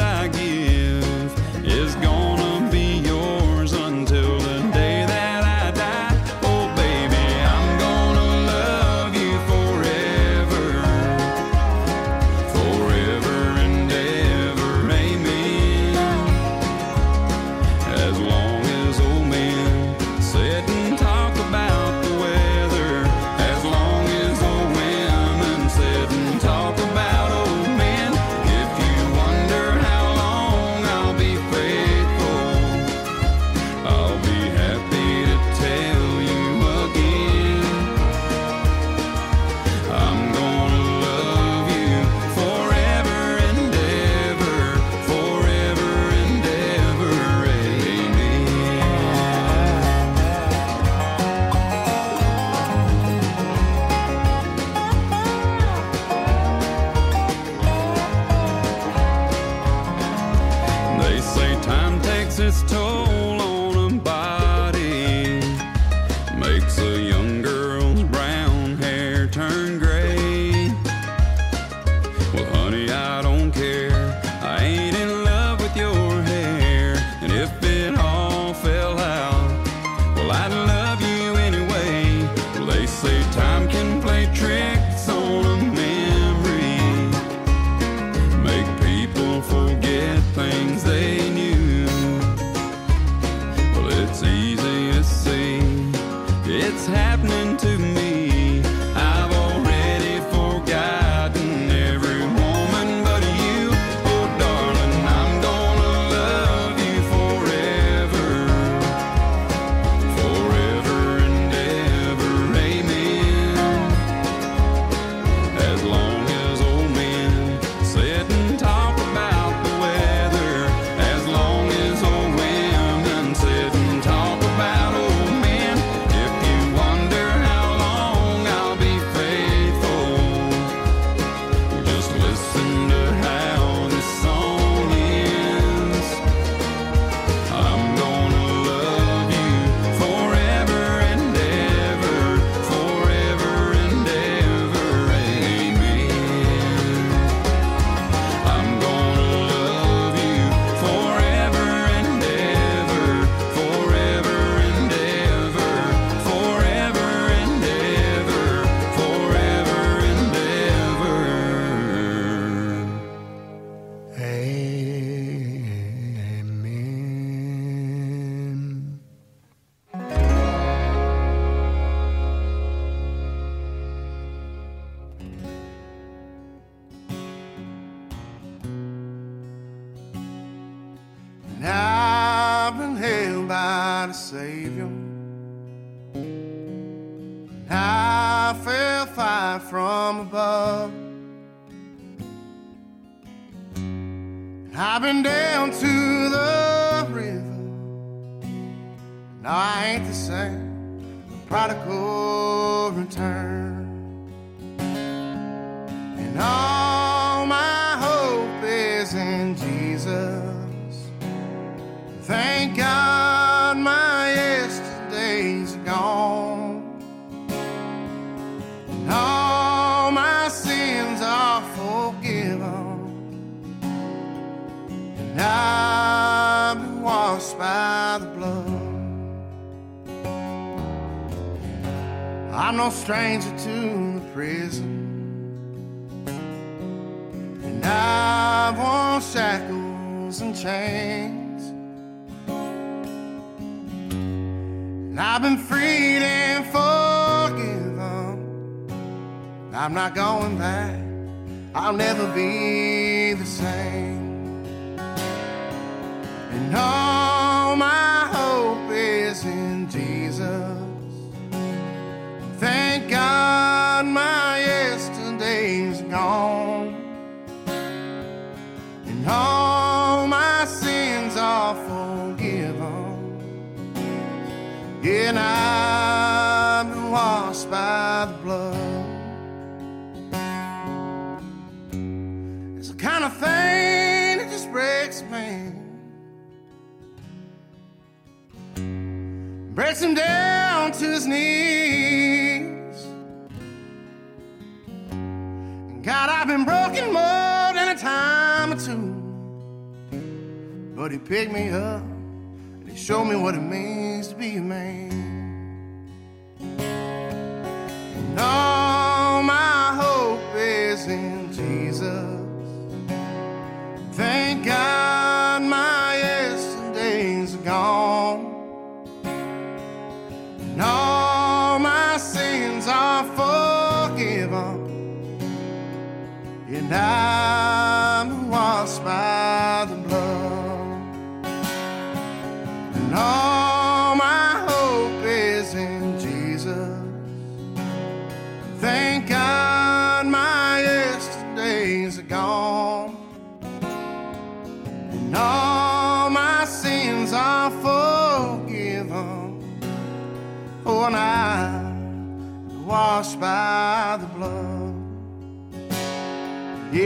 take 301.48 301.64
me 301.64 301.70
up, 301.70 302.02
and 302.02 302.88
he 302.88 302.96
showed 302.96 303.24
me 303.24 303.36
what 303.36 303.54
it 303.54 303.60
means. 303.60 303.87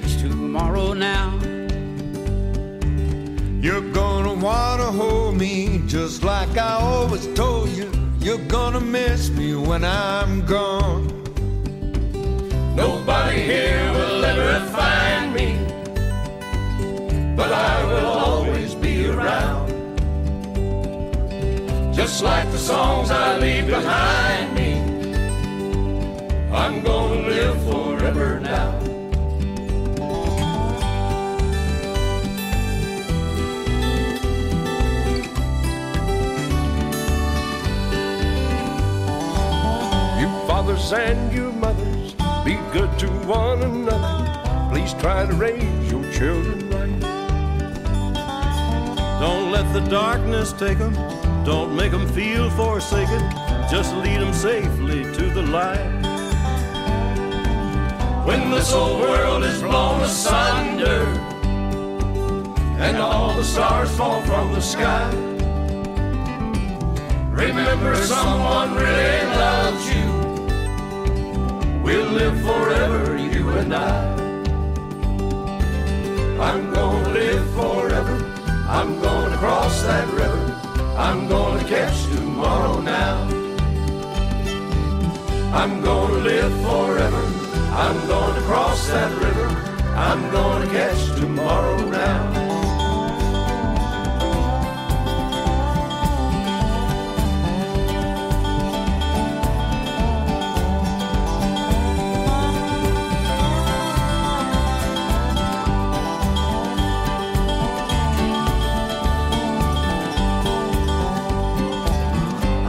catch 0.00 0.16
tomorrow 0.18 0.92
now. 0.92 1.38
You're 3.62 3.88
gonna 3.92 4.34
wanna 4.34 4.90
hold 5.00 5.36
me 5.38 5.80
just 5.86 6.22
like 6.22 6.54
I 6.58 6.74
always 6.92 7.26
told 7.34 7.70
you. 7.70 7.90
You're 8.20 8.46
gonna 8.56 8.80
miss 8.80 9.30
me 9.30 9.54
when 9.54 9.84
I'm 9.84 10.44
gone. 10.44 11.06
Nobody 12.74 13.40
here 13.40 13.90
will 13.96 14.24
ever 14.32 14.66
find 14.76 15.32
me, 15.38 15.50
but 17.34 17.50
I 17.52 17.74
will 17.90 18.10
always 18.28 18.74
be 18.74 19.06
around. 19.06 19.66
Just 21.94 22.22
like 22.22 22.50
the 22.50 22.58
songs 22.58 23.10
I 23.10 23.38
leave 23.38 23.66
behind 23.66 24.15
fathers 40.86 41.08
and 41.08 41.32
you 41.32 41.52
mothers, 41.52 42.14
be 42.44 42.54
good 42.72 42.98
to 42.98 43.08
one 43.26 43.62
another. 43.62 44.70
Please 44.70 44.94
try 44.94 45.26
to 45.26 45.32
raise 45.34 45.90
your 45.90 46.02
children 46.12 46.70
right. 46.70 47.00
Don't 49.20 49.50
let 49.50 49.72
the 49.72 49.80
darkness 49.88 50.52
take 50.52 50.78
them. 50.78 50.94
Don't 51.44 51.74
make 51.74 51.92
them 51.92 52.06
feel 52.08 52.50
forsaken. 52.50 53.20
Just 53.70 53.94
lead 53.96 54.20
them 54.20 54.32
safely 54.32 55.02
to 55.14 55.30
the 55.30 55.42
light. 55.42 56.02
When 58.24 58.50
this 58.50 58.72
whole 58.72 59.00
world 59.00 59.44
is 59.44 59.62
blown 59.62 60.02
asunder 60.02 61.04
and 62.78 62.96
all 62.96 63.34
the 63.34 63.44
stars 63.44 63.90
fall 63.96 64.20
from 64.22 64.52
the 64.52 64.60
sky, 64.60 65.10
remember 67.30 67.94
someone 67.96 68.74
really 68.74 69.26
loves 69.36 69.94
you. 69.94 70.15
We'll 71.86 72.10
live 72.10 72.40
forever, 72.40 73.16
you 73.16 73.48
and 73.50 73.72
I. 73.72 74.12
I'm 76.40 76.74
gonna 76.74 77.10
live 77.10 77.48
forever. 77.54 78.16
I'm 78.68 79.00
gonna 79.00 79.36
cross 79.36 79.82
that 79.82 80.08
river. 80.08 80.60
I'm 80.96 81.28
gonna 81.28 81.62
catch 81.62 82.02
tomorrow 82.06 82.80
now. 82.80 83.28
I'm 85.54 85.80
gonna 85.80 86.14
live 86.14 86.52
forever. 86.62 87.22
I'm 87.70 88.08
gonna 88.08 88.40
cross 88.40 88.88
that 88.88 89.12
river. 89.22 89.46
I'm 89.94 90.28
gonna 90.32 90.66
catch 90.66 91.20
tomorrow 91.20 91.88
now. 91.88 92.55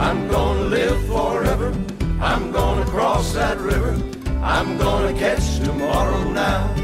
I'm 0.08 0.26
gonna 0.26 0.62
live 0.62 1.06
forever. 1.06 1.68
I'm 2.18 2.50
gonna 2.50 2.86
cross 2.86 3.34
that 3.34 3.58
river. 3.58 3.92
I'm 4.40 4.78
gonna 4.78 5.12
catch 5.12 5.58
tomorrow 5.58 6.24
now. 6.32 6.77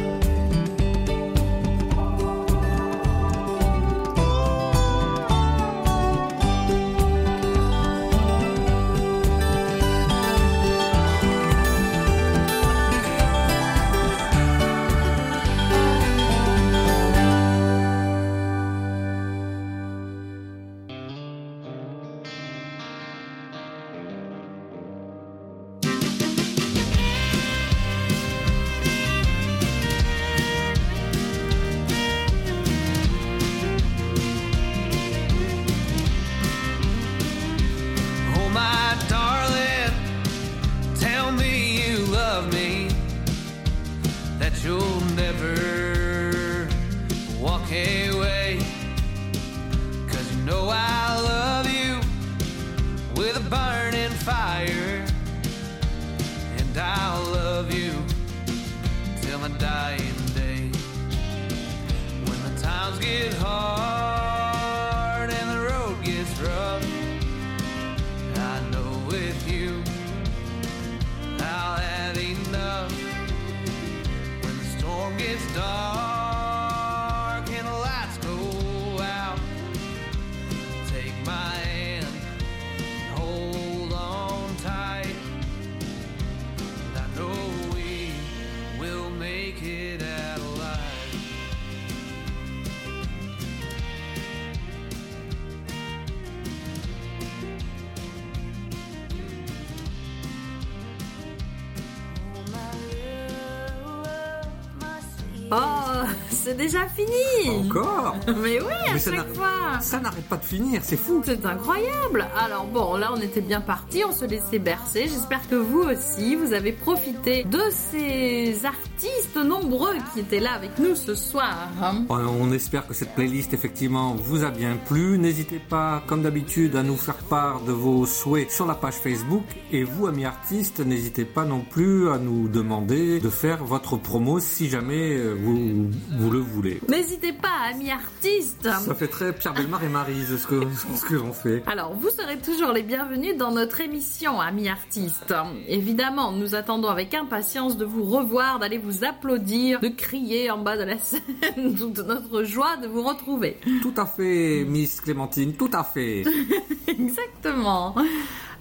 C'est 106.56 106.62
déjà 106.64 106.86
fini. 106.88 107.66
Encore 107.68 108.14
Mais 108.28 108.60
oui, 108.60 108.72
à 108.88 108.92
Mais 108.92 108.98
ça 108.98 109.10
chaque 109.10 109.28
n'a- 109.28 109.33
Ça 109.80 109.98
n'arrête 110.00 110.24
pas 110.28 110.36
de 110.36 110.44
finir, 110.44 110.80
c'est 110.84 110.96
fou. 110.96 111.22
C'est 111.24 111.44
incroyable 111.44 112.26
Alors 112.38 112.66
bon, 112.66 112.96
là 112.96 113.10
on 113.14 113.20
était 113.20 113.40
bien 113.40 113.60
parti, 113.60 114.02
on 114.08 114.12
se 114.12 114.24
laissait 114.24 114.58
bercer. 114.58 115.02
J'espère 115.08 115.46
que 115.48 115.56
vous 115.56 115.80
aussi, 115.82 116.36
vous 116.36 116.52
avez 116.52 116.72
profité 116.72 117.44
de 117.44 117.60
ces 117.70 118.64
artistes 118.64 119.36
nombreux 119.36 119.94
qui 120.12 120.20
étaient 120.20 120.40
là 120.40 120.52
avec 120.54 120.78
nous 120.78 120.94
ce 120.94 121.14
soir. 121.14 121.68
hein. 121.82 122.04
On 122.08 122.14
on 122.44 122.52
espère 122.52 122.86
que 122.86 122.94
cette 122.94 123.14
playlist 123.14 123.52
effectivement 123.54 124.14
vous 124.14 124.44
a 124.44 124.50
bien 124.50 124.76
plu. 124.76 125.18
N'hésitez 125.18 125.58
pas, 125.58 126.02
comme 126.06 126.22
d'habitude, 126.22 126.76
à 126.76 126.82
nous 126.82 126.96
faire 126.96 127.16
part 127.16 127.60
de 127.62 127.72
vos 127.72 128.06
souhaits 128.06 128.50
sur 128.50 128.66
la 128.66 128.74
page 128.74 128.94
Facebook. 128.94 129.44
Et 129.72 129.82
vous, 129.84 130.06
amis 130.06 130.24
artistes, 130.24 130.80
n'hésitez 130.80 131.24
pas 131.24 131.44
non 131.44 131.60
plus 131.60 132.10
à 132.10 132.18
nous 132.18 132.48
demander 132.48 133.20
de 133.20 133.28
faire 133.30 133.64
votre 133.64 133.96
promo 133.96 134.40
si 134.40 134.68
jamais 134.68 135.16
euh, 135.16 135.34
vous, 135.34 135.90
vous 136.18 136.30
le 136.30 136.38
voulez. 136.38 136.80
N'hésitez 136.88 137.32
pas, 137.32 137.70
amis 137.72 137.90
artistes 137.90 138.62
Ça 138.62 138.94
fait 138.94 139.08
très 139.08 139.32
Pierre 139.38 139.54
Belmar 139.54 139.82
et 139.84 139.88
Marise 139.88 140.36
ce 140.40 140.46
que, 140.46 140.62
ce 140.96 141.04
que 141.04 141.14
l'on 141.14 141.32
fait. 141.32 141.62
Alors, 141.66 141.94
vous 141.94 142.10
serez 142.10 142.38
toujours 142.38 142.72
les 142.72 142.82
bienvenus 142.82 143.36
dans 143.36 143.50
notre 143.50 143.80
émission, 143.80 144.40
amis 144.40 144.68
artistes. 144.68 145.34
Évidemment, 145.68 146.32
nous 146.32 146.54
attendons 146.54 146.88
avec 146.88 147.14
impatience 147.14 147.76
de 147.76 147.84
vous 147.84 148.04
revoir, 148.04 148.58
d'aller 148.58 148.78
vous 148.78 149.04
applaudir, 149.04 149.80
de 149.80 149.88
crier 149.88 150.50
en 150.50 150.58
bas 150.58 150.76
de 150.76 150.84
la 150.84 150.98
scène, 150.98 151.74
toute 151.76 151.98
notre 151.98 152.44
joie 152.44 152.76
de 152.76 152.86
vous 152.86 153.02
retrouver. 153.02 153.58
Tout 153.82 153.94
à 153.96 154.06
fait, 154.06 154.64
Miss 154.66 155.00
Clémentine, 155.00 155.54
tout 155.54 155.70
à 155.72 155.84
fait. 155.84 156.22
Exactement. 156.86 157.94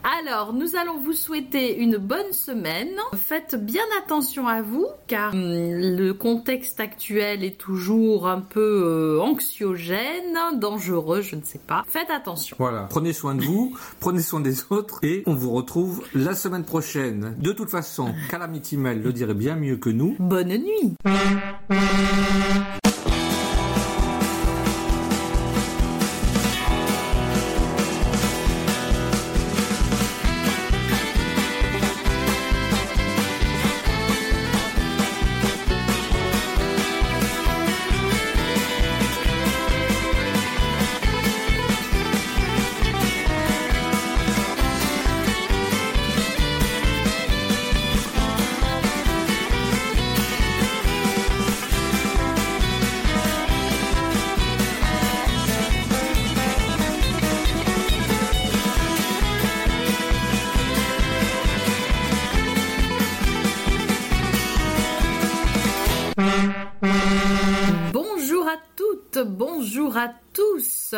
Alors, 0.03 0.51
nous 0.51 0.75
allons 0.75 0.99
vous 0.99 1.13
souhaiter 1.13 1.77
une 1.77 1.95
bonne 1.95 2.33
semaine. 2.33 2.91
Faites 3.15 3.55
bien 3.55 3.83
attention 4.03 4.47
à 4.47 4.61
vous, 4.61 4.85
car 5.07 5.33
hum, 5.33 5.41
le 5.41 6.11
contexte 6.11 6.81
actuel 6.81 7.43
est 7.43 7.57
toujours 7.57 8.27
un 8.27 8.41
peu 8.41 9.17
euh, 9.17 9.21
anxiogène, 9.21 10.37
dangereux, 10.55 11.21
je 11.21 11.37
ne 11.37 11.41
sais 11.41 11.59
pas. 11.65 11.83
Faites 11.87 12.09
attention. 12.09 12.57
Voilà. 12.59 12.87
Prenez 12.89 13.13
soin 13.13 13.33
de 13.35 13.43
vous, 13.43 13.77
prenez 14.01 14.21
soin 14.21 14.41
des 14.41 14.65
autres 14.71 14.99
et 15.03 15.23
on 15.25 15.35
vous 15.35 15.51
retrouve 15.51 16.03
la 16.13 16.35
semaine 16.35 16.65
prochaine. 16.65 17.35
De 17.39 17.53
toute 17.53 17.69
façon, 17.69 18.13
Calamity 18.29 18.75
Mel 18.75 19.01
le 19.01 19.13
dirait 19.13 19.33
bien 19.33 19.55
mieux 19.55 19.77
que 19.77 19.89
nous. 19.89 20.17
Bonne 20.19 20.57
nuit. 20.57 20.95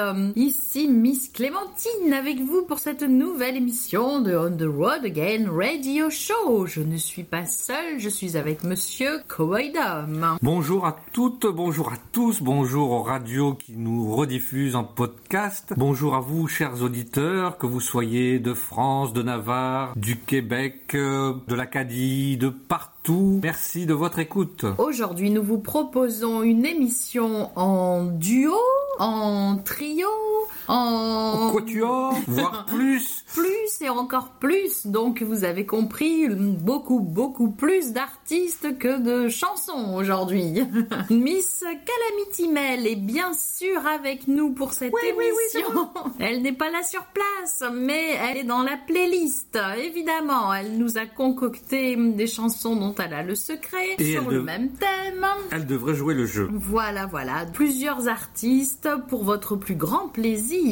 Euh, 0.05 0.31
tous. 0.33 0.64
Miss 0.87 1.29
Clémentine 1.29 2.13
avec 2.13 2.39
vous 2.39 2.63
pour 2.63 2.79
cette 2.79 3.01
nouvelle 3.01 3.57
émission 3.57 4.21
de 4.21 4.35
On 4.35 4.55
the 4.55 4.69
Road 4.69 5.05
Again 5.05 5.49
Radio 5.51 6.09
Show. 6.09 6.67
Je 6.67 6.81
ne 6.81 6.97
suis 6.97 7.23
pas 7.23 7.45
seule, 7.45 7.99
je 7.99 8.09
suis 8.09 8.37
avec 8.37 8.63
Monsieur 8.63 9.21
Cowboy 9.27 9.71
Dom. 9.71 10.37
Bonjour 10.41 10.85
à 10.85 10.95
toutes, 11.11 11.47
bonjour 11.47 11.91
à 11.91 11.95
tous, 12.11 12.41
bonjour 12.41 12.91
aux 12.91 13.01
radios 13.01 13.55
qui 13.55 13.73
nous 13.73 14.15
rediffusent 14.15 14.75
en 14.75 14.83
podcast. 14.83 15.73
Bonjour 15.75 16.15
à 16.15 16.19
vous, 16.19 16.47
chers 16.47 16.83
auditeurs, 16.83 17.57
que 17.57 17.65
vous 17.65 17.81
soyez 17.81 18.39
de 18.39 18.53
France, 18.53 19.13
de 19.13 19.23
Navarre, 19.23 19.93
du 19.95 20.17
Québec, 20.17 20.93
euh, 20.93 21.33
de 21.47 21.55
l'Acadie, 21.55 22.37
de 22.37 22.49
partout. 22.49 23.39
Merci 23.41 23.85
de 23.85 23.93
votre 23.93 24.19
écoute. 24.19 24.65
Aujourd'hui, 24.77 25.29
nous 25.29 25.43
vous 25.43 25.59
proposons 25.59 26.43
une 26.43 26.65
émission 26.65 27.49
en 27.57 28.03
duo, 28.05 28.55
en 28.99 29.57
trio, 29.57 30.07
en 30.67 30.74
quatuor, 31.53 32.13
voire 32.27 32.65
plus. 32.73 33.23
Plus 33.33 33.81
et 33.81 33.89
encore 33.89 34.31
plus. 34.39 34.85
Donc, 34.87 35.21
vous 35.21 35.43
avez 35.43 35.65
compris, 35.65 36.27
beaucoup, 36.29 36.99
beaucoup 36.99 37.49
plus 37.49 37.91
d'artistes 37.91 38.77
que 38.77 38.99
de 38.99 39.29
chansons 39.29 39.93
aujourd'hui. 39.95 40.61
Miss 41.09 41.61
Calamity 41.63 42.47
Mel 42.49 42.87
est 42.87 42.95
bien 42.95 43.33
sûr 43.33 43.85
avec 43.87 44.27
nous 44.27 44.51
pour 44.51 44.73
cette 44.73 44.93
Oui, 44.93 45.01
oui, 45.17 45.25
oui, 45.29 45.43
c'est 45.51 45.59
émission. 45.59 45.89
elle 46.19 46.41
n'est 46.41 46.53
pas 46.53 46.71
là 46.71 46.83
sur 46.83 47.03
place, 47.05 47.63
mais 47.73 48.15
elle 48.29 48.37
est 48.37 48.43
dans 48.43 48.63
la 48.63 48.77
playlist. 48.77 49.57
Évidemment, 49.77 50.53
elle 50.53 50.77
nous 50.77 50.97
a 50.97 51.05
concocté 51.05 51.95
des 51.95 52.27
chansons 52.27 52.75
dont 52.75 52.95
elle 53.03 53.13
a 53.13 53.23
le 53.23 53.35
secret 53.35 53.95
Et 53.99 54.13
sur 54.13 54.29
le 54.29 54.37
de- 54.37 54.41
même 54.41 54.69
thème. 54.71 55.25
Elle 55.51 55.65
devrait 55.65 55.95
jouer 55.95 56.13
le 56.13 56.25
jeu. 56.25 56.49
Voilà, 56.51 57.05
voilà, 57.05 57.45
plusieurs 57.51 58.07
artistes 58.07 58.89
pour 59.09 59.23
votre 59.23 59.55
plus 59.55 59.75
grand 59.75 60.07
plaisir. 60.07 60.64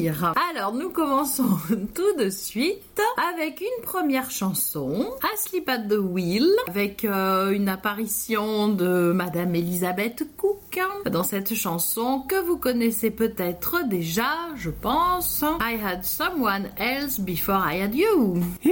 Alors, 0.50 0.74
nous 0.74 0.90
commençons 0.90 1.58
tout 1.94 2.18
de 2.18 2.30
suite 2.30 3.00
avec 3.32 3.62
une 3.62 3.84
première 3.84 4.32
chanson, 4.32 5.12
Asleep 5.34 5.70
at 5.70 5.80
the 5.82 6.00
Wheel, 6.00 6.48
avec 6.68 7.06
euh, 7.06 7.52
une 7.52 7.70
apparition 7.70 8.70
de 8.70 9.12
Madame 9.14 9.54
Elisabeth 9.54 10.26
Cook 10.36 10.80
dans 11.06 11.24
cette 11.24 11.54
chanson 11.54 12.22
que 12.28 12.42
vous 12.44 12.58
connaissez 12.58 13.12
peut-être 13.12 13.88
déjà, 13.88 14.34
je 14.56 14.72
pense. 14.72 15.44
I 15.62 15.78
had 15.80 16.04
someone 16.04 16.70
else 16.78 17.20
before 17.20 17.62
I 17.64 17.82
had 17.84 17.94
you. 17.94 18.42
I 18.66 18.72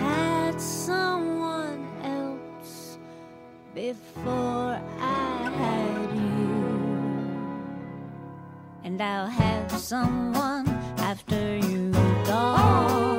had 0.00 0.58
someone 0.58 1.84
else 2.02 2.98
before 3.74 4.78
I 4.98 5.50
had 5.58 5.92
you, 5.92 5.95
and 8.86 9.02
I'll 9.02 9.26
have 9.26 9.72
someone 9.72 10.68
after 10.98 11.56
you 11.56 11.90
gone. 12.24 13.15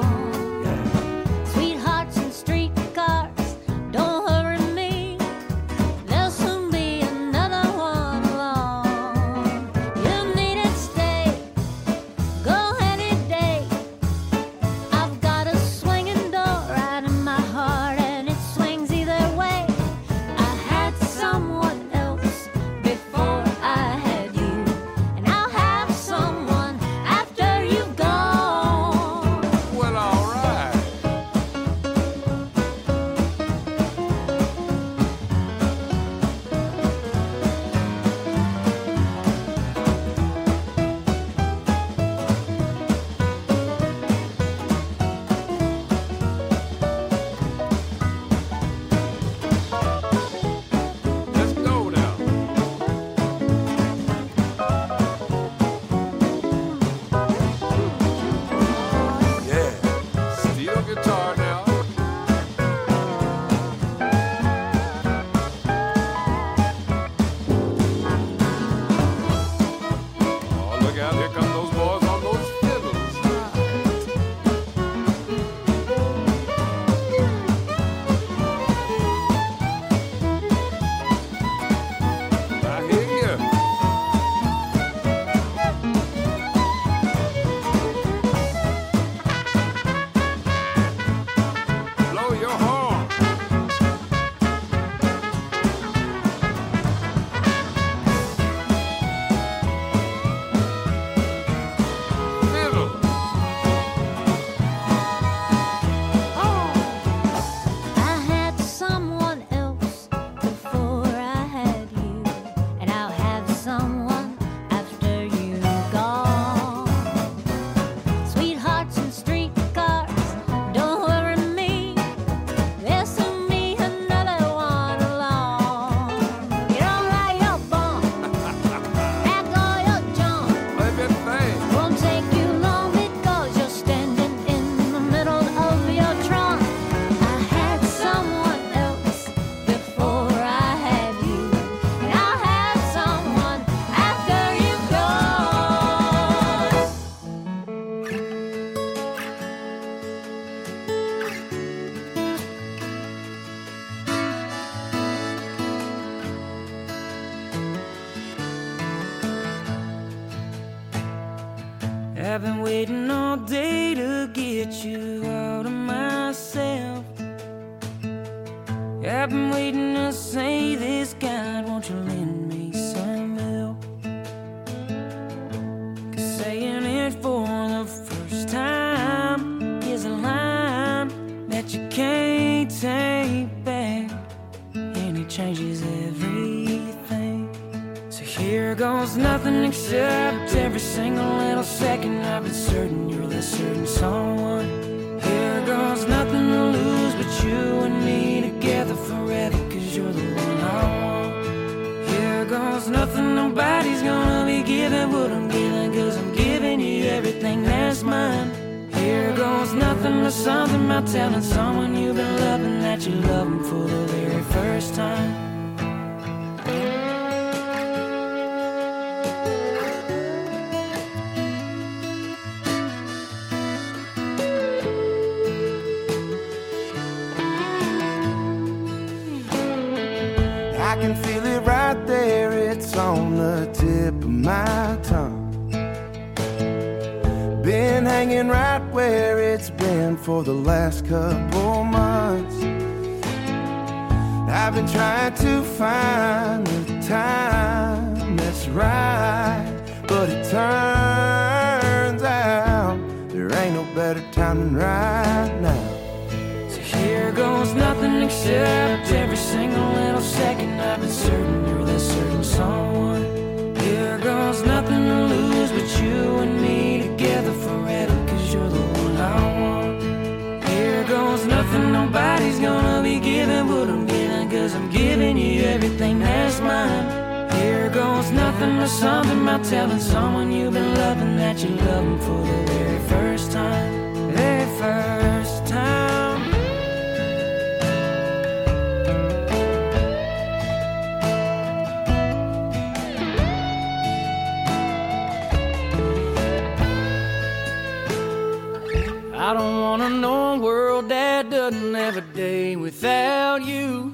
I 299.47 299.53
don't 299.53 299.79
wanna 299.79 300.09
know 300.09 300.55
a 300.55 300.59
world 300.59 301.07
that 301.07 301.49
doesn't 301.49 301.93
have 301.93 302.17
a 302.17 302.21
day 302.35 302.75
without 302.75 303.63
you. 303.63 304.11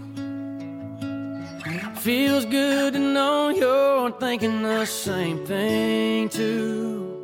Feels 1.95 2.45
good 2.45 2.93
to 2.93 2.99
know 2.99 3.49
you're 3.49 4.11
thinking 4.19 4.61
the 4.61 4.86
same 4.86 5.43
thing 5.43 6.29
too. 6.29 7.17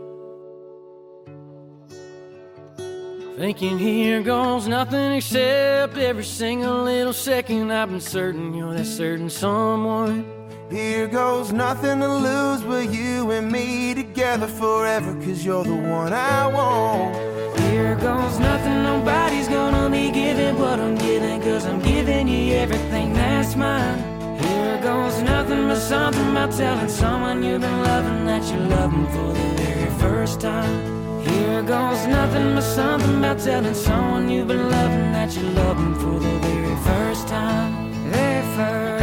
Thinking 3.38 3.78
here 3.78 4.24
goes 4.24 4.68
nothing 4.68 5.12
except 5.14 5.96
every 5.96 6.24
single 6.24 6.86
little 6.86 7.14
second. 7.14 7.72
I've 7.72 7.92
been 7.92 8.02
certain 8.02 8.56
you're 8.56 8.74
that 8.74 8.86
certain 8.86 9.30
someone. 9.30 10.26
Here 10.72 11.08
goes 11.08 11.52
nothing 11.52 12.00
to 12.00 12.12
lose 12.12 12.64
but 12.64 12.92
you 12.92 13.30
and 13.30 13.52
me 13.52 13.94
together 13.94 14.48
forever, 14.48 15.14
cause 15.24 15.46
you're 15.46 15.64
the 15.64 15.76
one 15.76 16.12
I 16.12 16.48
want 16.48 17.59
here 17.80 17.96
goes 17.96 18.40
nothing, 18.40 18.84
nobody's 18.84 19.48
gonna 19.48 19.90
be 19.90 20.12
giving 20.12 20.56
what 20.60 20.80
I'm 20.80 20.96
giving, 20.96 21.42
cause 21.42 21.66
I'm 21.66 21.82
giving 21.82 22.28
you 22.28 22.56
everything 22.64 23.14
that's 23.14 23.56
mine. 23.56 24.00
Here 24.44 24.78
goes 24.82 25.22
nothing 25.22 25.68
but 25.70 25.78
something 25.78 26.30
about 26.32 26.52
telling 26.52 26.90
someone 26.90 27.42
you've 27.44 27.62
been 27.62 27.82
loving 27.92 28.26
that 28.26 28.44
you 28.52 28.60
love 28.76 28.92
them 28.92 29.08
for 29.16 29.30
the 29.40 29.48
very 29.62 29.92
first 30.04 30.42
time. 30.42 30.76
Here 31.30 31.62
goes 31.62 32.02
nothing 32.18 32.56
but 32.56 32.68
something 32.78 33.18
about 33.20 33.40
telling 33.40 33.74
someone 33.74 34.30
you've 34.30 34.48
been 34.48 34.70
loving 34.78 35.12
that 35.18 35.30
you 35.38 35.44
love 35.62 35.78
them 35.78 35.96
for 36.02 36.18
the 36.26 36.36
very 36.48 36.76
first 36.88 37.28
time. 37.28 37.72
Very 38.12 38.44
first. 38.56 38.99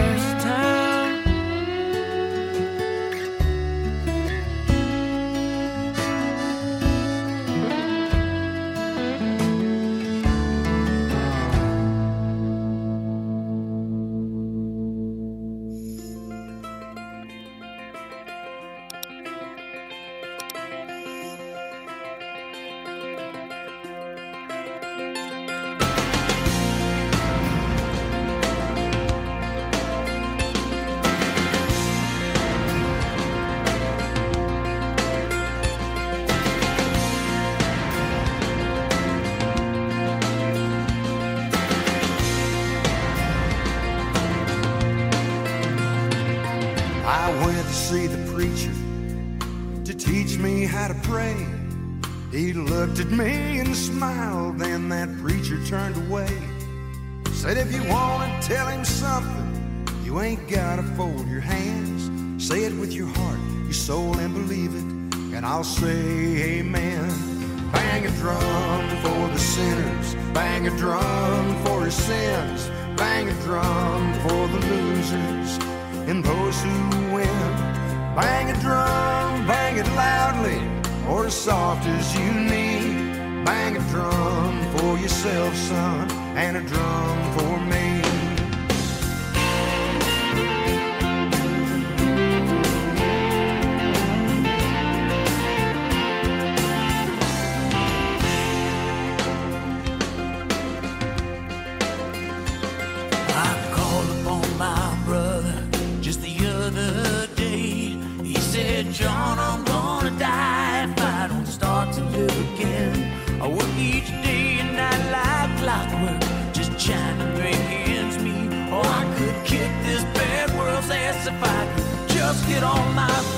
if 121.27 121.43
I 121.43 122.07
just 122.09 122.47
get 122.47 122.63
on 122.63 122.95
my 122.95 123.36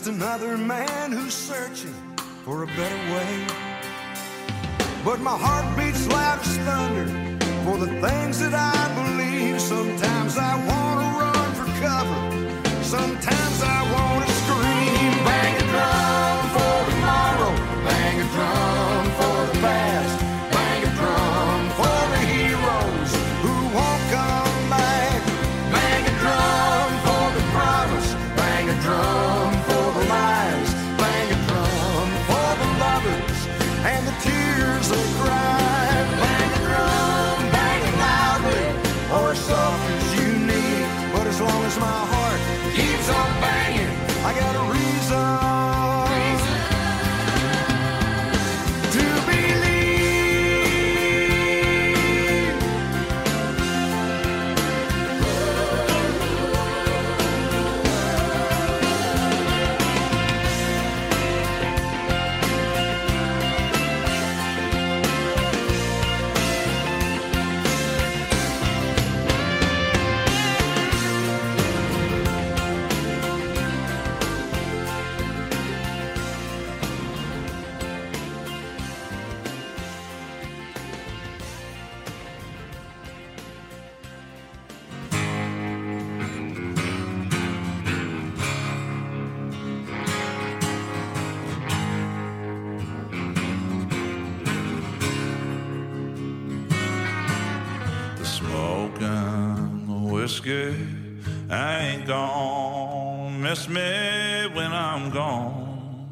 Just 0.00 0.14
another 0.14 0.56
man 0.56 1.12
who's 1.12 1.34
searching 1.34 1.92
for 2.42 2.62
a 2.62 2.66
better 2.68 3.14
way. 3.14 3.46
But 5.04 5.20
my 5.20 5.36
heart 5.36 5.76
beats 5.76 6.06
loud 6.06 6.40
as 6.40 6.56
thunder 6.56 7.04
for 7.64 7.76
the 7.76 8.00
things 8.00 8.38
that 8.40 8.54
I 8.54 8.80
believe. 8.96 9.60
Sometimes 9.60 10.38
I 10.38 10.56
wanna 10.70 11.18
run 11.20 11.52
for 11.52 11.68
cover, 11.84 12.18
sometimes 12.82 13.62
I 13.62 13.80
wanna 13.92 14.28
scream. 14.40 15.12
Bang 15.28 15.56
a 15.56 15.66
drum 15.68 16.48
for 16.54 16.78
tomorrow, 16.90 17.52
bang 17.84 18.20
a 18.20 18.24
drum 18.32 18.69
whiskey. 100.40 100.86
I 101.50 101.78
ain't 101.78 102.06
gonna 102.06 103.30
miss 103.30 103.68
me 103.68 104.48
when 104.54 104.72
I'm 104.72 105.10
gone. 105.10 106.08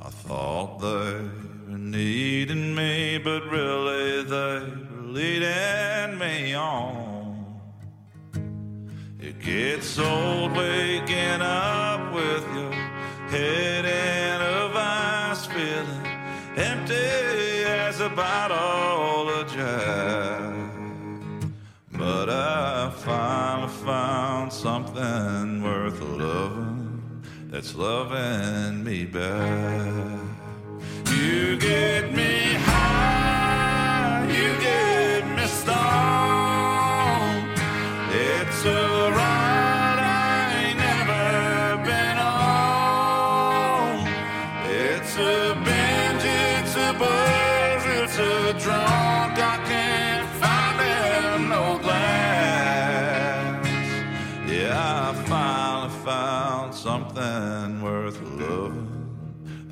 I 0.00 0.08
thought 0.08 0.80
they 0.80 0.86
were 1.68 1.78
needing 1.78 2.74
me, 2.74 3.18
but 3.18 3.44
really 3.50 4.22
they 4.24 4.60
were 4.90 5.02
leading 5.02 6.18
me 6.18 6.54
on. 6.54 7.60
It 9.20 9.40
gets 9.40 9.98
old 9.98 10.52
waking 10.52 11.40
up 11.40 12.14
with 12.14 12.44
your 12.54 12.72
head 13.30 13.84
in 13.84 14.40
a 14.40 14.68
vice, 14.68 15.46
feeling 15.46 16.06
empty 16.56 17.64
as 17.64 18.00
a 18.00 18.08
bottle 18.10 19.28
of 19.28 19.52
Jack. 19.52 20.11
Finally 23.04 23.68
found 23.84 24.52
something 24.52 25.60
worth 25.60 26.00
loving 26.00 27.02
that's 27.50 27.74
loving 27.74 28.84
me 28.84 29.04
back. 29.04 30.20
You 31.10 31.56
get 31.56 32.14
me 32.14 32.41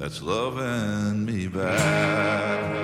that's 0.01 0.23
loving 0.23 1.27
me 1.27 1.47
back. 1.47 2.81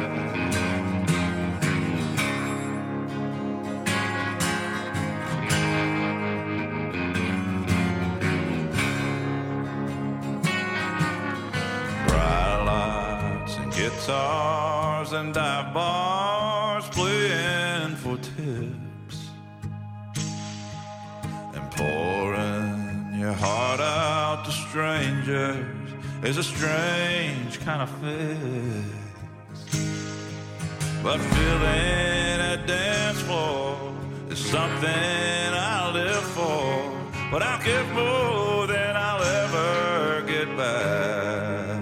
guitars 13.74 15.12
and 15.12 15.34
dive 15.34 15.74
bars 15.74 16.88
playing 16.90 17.94
for 17.96 18.16
tips 18.16 19.30
and 21.54 21.70
pouring 21.72 23.20
your 23.20 23.32
heart 23.32 23.80
out 23.80 24.44
to 24.46 24.50
strangers 24.50 25.75
is 26.26 26.38
a 26.38 26.42
strange 26.42 27.60
kind 27.60 27.82
of 27.82 27.90
fix. 28.00 29.76
But 31.00 31.20
filling 31.20 32.40
a 32.52 32.56
dance 32.66 33.20
floor 33.20 33.94
is 34.28 34.38
something 34.38 34.90
I 34.90 35.92
live 35.92 36.24
for. 36.36 36.90
But 37.30 37.42
I'll 37.44 37.62
give 37.64 37.88
more 37.92 38.66
than 38.66 38.96
I'll 38.96 39.22
ever 39.22 40.22
get 40.26 40.48
back. 40.56 41.80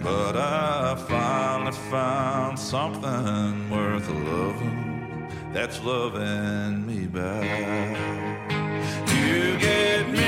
But 0.00 0.36
I 0.36 0.94
finally 1.08 1.72
found 1.90 2.56
something 2.56 3.68
worth 3.68 4.08
loving 4.10 5.28
that's 5.52 5.82
loving 5.82 6.86
me 6.86 7.06
back. 7.06 7.98
You 9.26 9.58
get 9.58 10.08
me 10.08 10.23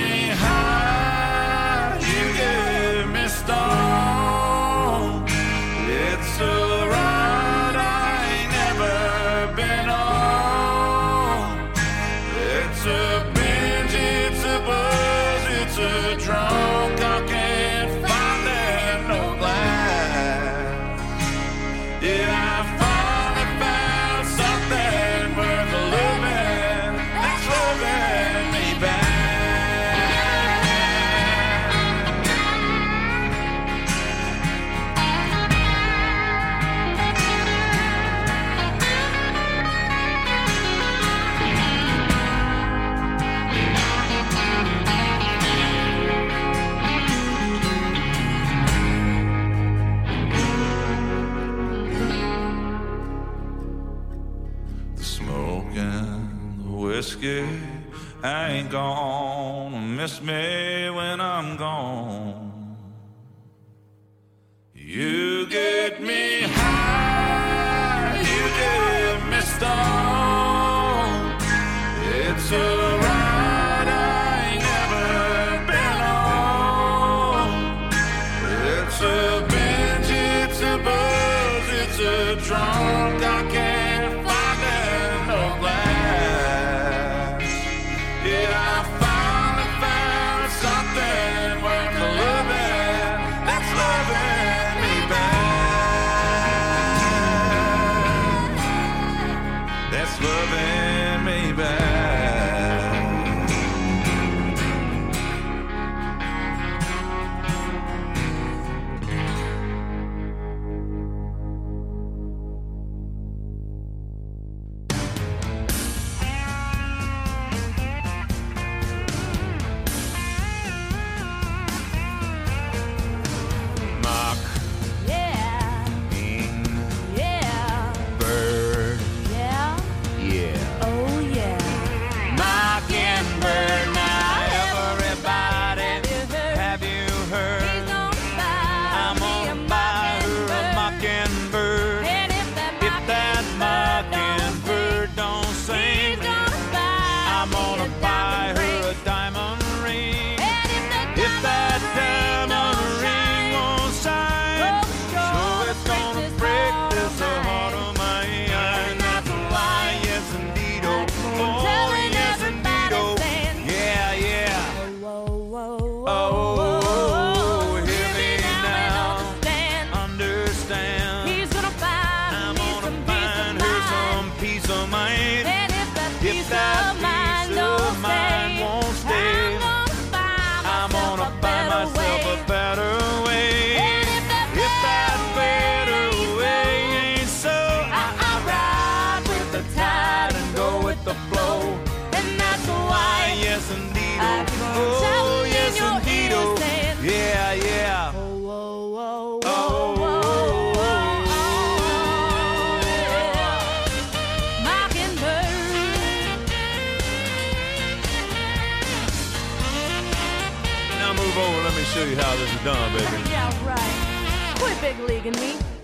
how 212.16 212.34
this 212.36 212.52
is 212.52 212.64
done, 212.64 212.92
baby. 212.92 213.30
Yeah, 213.30 213.66
right. 213.66 214.56
Quit 214.58 214.80
big 214.80 214.98
leaguing 215.08 215.38
me. 215.40 215.75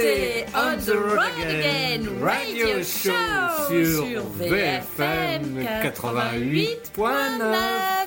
c'est 0.00 0.46
On 0.54 0.76
the 0.76 0.90
Road 0.90 1.18
Again 1.42 2.06
Radio 2.22 2.82
Show 2.82 3.10
sur 3.68 4.04
VFM 4.38 5.58
88.9. 5.82 7.97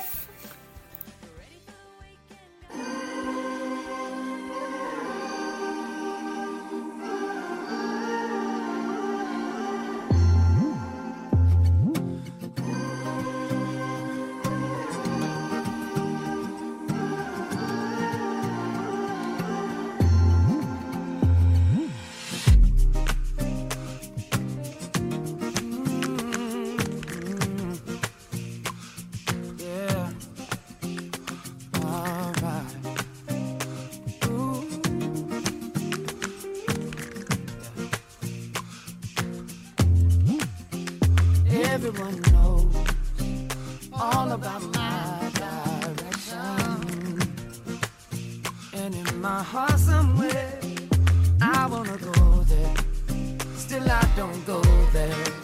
about 44.31 44.61
my 44.73 45.29
direction. 45.33 47.19
And 48.73 48.95
in 48.95 49.21
my 49.21 49.43
heart 49.43 49.77
somewhere, 49.77 50.57
I 51.41 51.67
wanna 51.67 51.97
go 51.97 52.43
there. 52.43 52.75
Still 53.55 53.91
I 53.91 54.07
don't 54.15 54.45
go 54.45 54.61
there. 54.93 55.40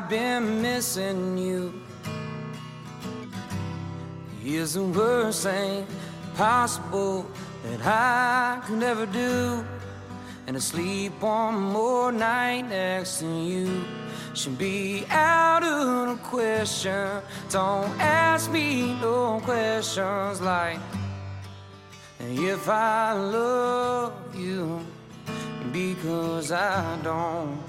I've 0.00 0.08
been 0.08 0.62
missing 0.62 1.36
you. 1.36 1.74
Is 4.42 4.72
the 4.72 4.82
worst 4.82 5.42
thing 5.42 5.86
possible 6.36 7.30
that 7.64 7.84
I 7.84 8.62
could 8.64 8.82
ever 8.82 9.04
do. 9.04 9.62
And 10.46 10.56
to 10.56 10.60
sleep 10.60 11.20
one 11.20 11.60
more 11.60 12.10
night 12.12 12.62
next 12.62 13.18
to 13.18 13.26
you 13.26 13.84
should 14.32 14.56
be 14.56 15.04
out 15.10 15.62
of 15.62 16.08
the 16.08 16.24
question. 16.24 17.20
Don't 17.50 17.90
ask 18.00 18.50
me 18.50 18.98
no 19.02 19.38
questions 19.44 20.40
like 20.40 20.80
if 22.20 22.70
I 22.70 23.12
love 23.12 24.14
you 24.34 24.80
because 25.70 26.52
I 26.52 26.98
don't. 27.02 27.60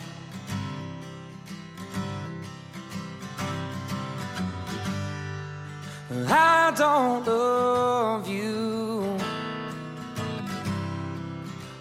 I 6.13 6.73
don't 6.75 7.25
love 7.25 8.27
you. 8.27 9.17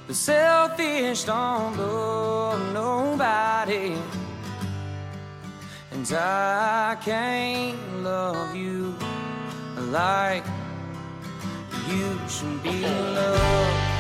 The 0.06 0.14
selfish 0.14 1.24
don't 1.24 1.76
love 1.76 2.72
nobody. 2.72 3.96
And 5.90 6.12
I 6.12 6.96
can't 7.02 8.02
love 8.04 8.54
you 8.54 8.94
like 9.90 10.44
you 11.88 12.16
should 12.28 12.62
be 12.62 12.82
loved. 12.82 13.90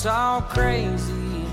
Don't 0.00 0.12
talk 0.12 0.50
crazy. 0.50 1.44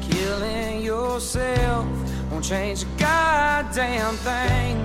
Killing 0.00 0.82
yourself 0.82 1.86
won't 2.30 2.44
change 2.44 2.84
a 2.84 2.86
goddamn 2.98 4.14
thing. 4.18 4.76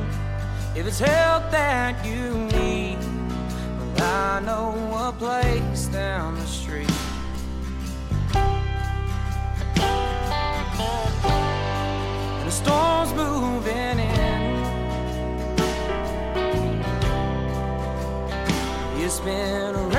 If 0.76 0.88
it's 0.88 0.98
help 0.98 1.52
that 1.52 2.04
you 2.04 2.36
need, 2.46 2.98
well, 3.78 4.02
I 4.02 4.40
know 4.40 4.74
a 5.08 5.14
place 5.20 5.86
down 5.88 6.34
the 6.36 6.48
street. 6.48 6.90
And 12.40 12.48
the 12.48 12.52
storm's 12.52 13.14
moving 13.14 14.00
in. 14.00 14.34
It's 18.98 19.20
been 19.20 19.76
raining 19.76 19.93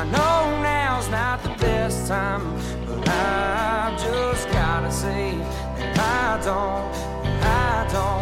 I 0.00 0.04
know 0.04 0.62
now's 0.62 1.10
not 1.10 1.42
the 1.42 1.50
best 1.60 2.08
time, 2.08 2.56
but 2.86 3.06
I've 3.06 4.02
just 4.02 4.48
gotta 4.48 4.90
say 4.90 5.36
that 5.76 5.98
I 5.98 6.42
don't, 6.42 6.94
I 7.44 7.86
don't, 7.92 8.19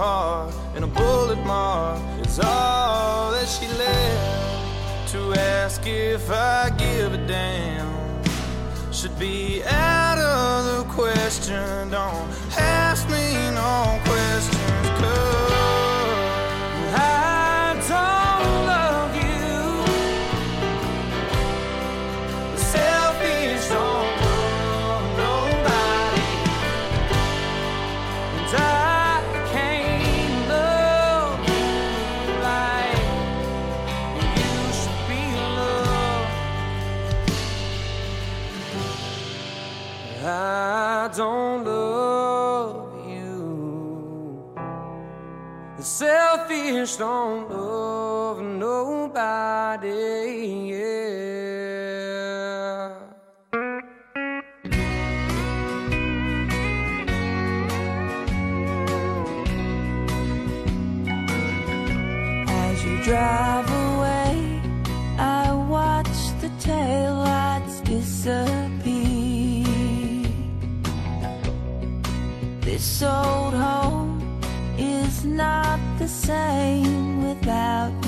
heart 0.00 0.54
and 0.74 0.82
a 0.82 0.86
bullet 0.86 1.42
mark 1.44 2.00
is 2.26 2.40
all 2.40 3.32
that 3.32 3.46
she 3.46 3.66
left 3.84 5.12
to 5.12 5.34
ask 5.34 5.86
if 5.86 6.30
I 6.30 6.70
give 6.78 7.12
a 7.12 7.18
damn. 7.26 7.90
Should 8.92 9.18
be 9.18 9.62
out 9.64 10.18
of 10.18 10.56
the 10.70 10.94
question. 10.94 11.90
Don't 11.90 12.30
ask 12.56 13.06
me 13.10 13.26
no 13.60 14.00
questions. 14.06 14.59
just 46.72 46.98
don't 47.00 47.50
love 47.50 48.40
nobody. 48.40 49.88
Yeah. 50.70 51.50
As 62.46 62.84
you 62.84 63.02
drive 63.02 63.68
away, 63.68 64.62
I 65.18 65.52
watch 65.68 66.06
the 66.40 66.50
taillights 66.60 67.82
disappear. 67.84 69.66
This 72.60 73.02
old 73.02 73.54
home 73.54 73.89
same 76.10 77.22
without 77.22 77.99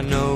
I 0.00 0.02
know 0.02 0.29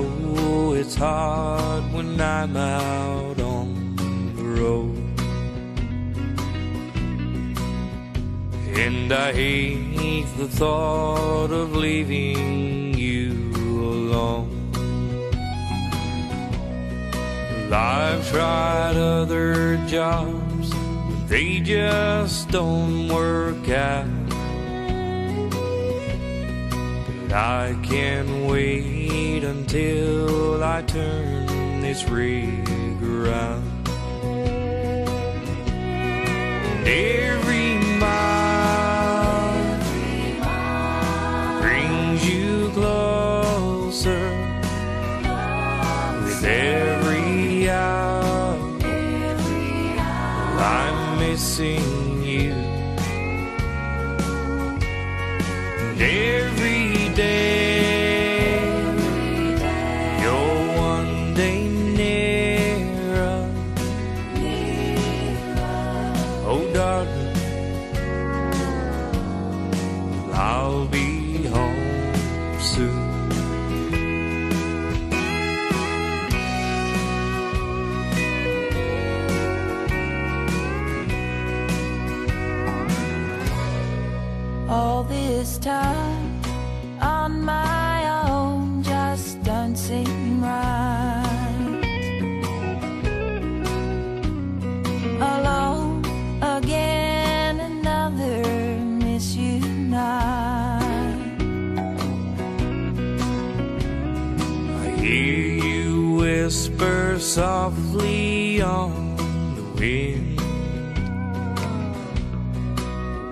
whisper 106.55 107.19
softly 107.19 108.63
on 108.63 109.17
the 109.57 109.63
wind. 109.81 110.39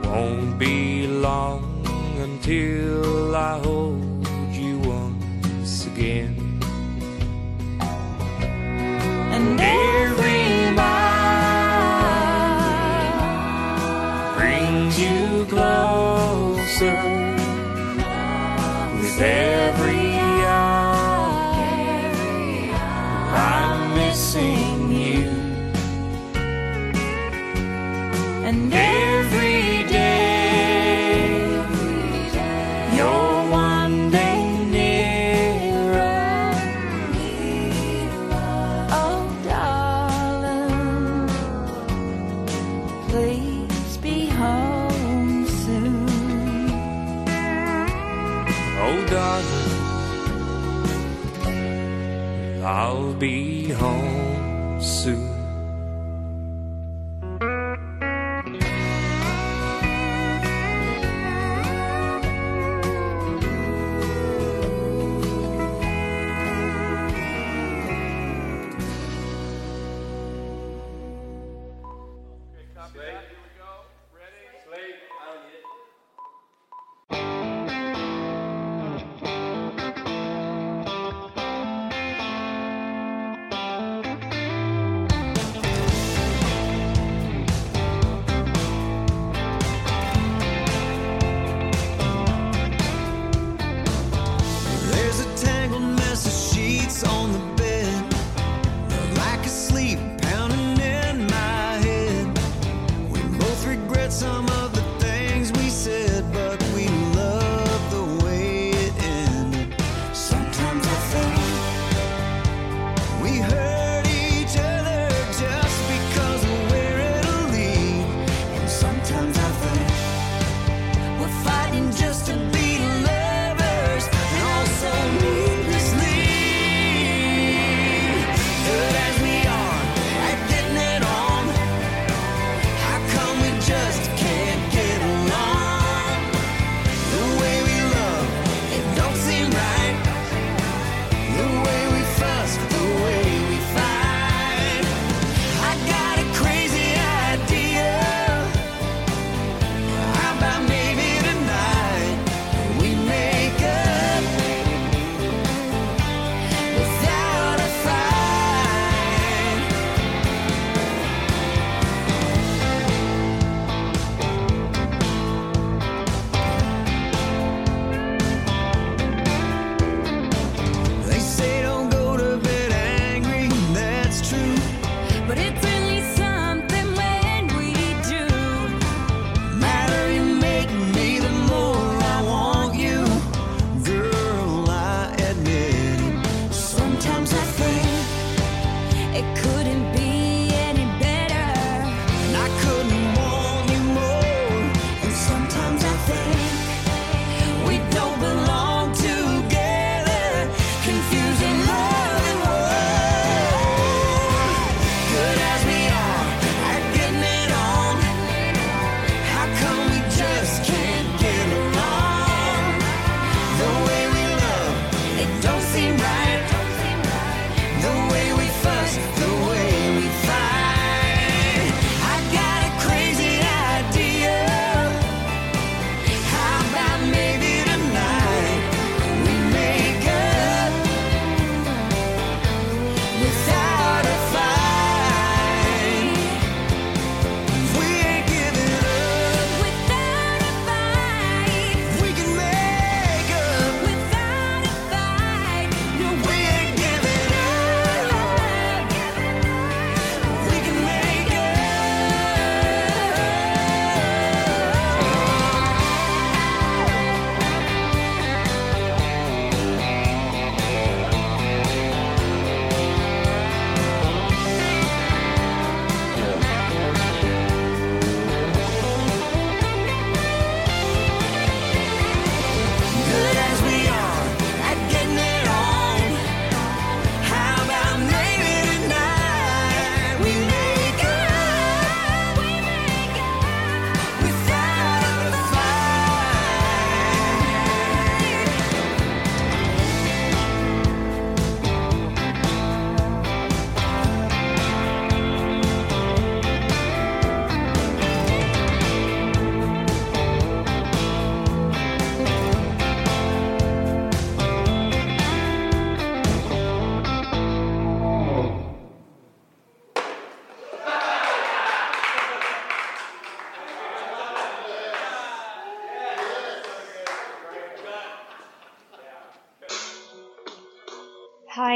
Won't 0.04 0.58
be 0.58 1.06
long 1.06 1.86
until. 2.18 2.71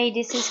Hi, 0.06 0.10
this 0.10 0.32
is 0.36 0.46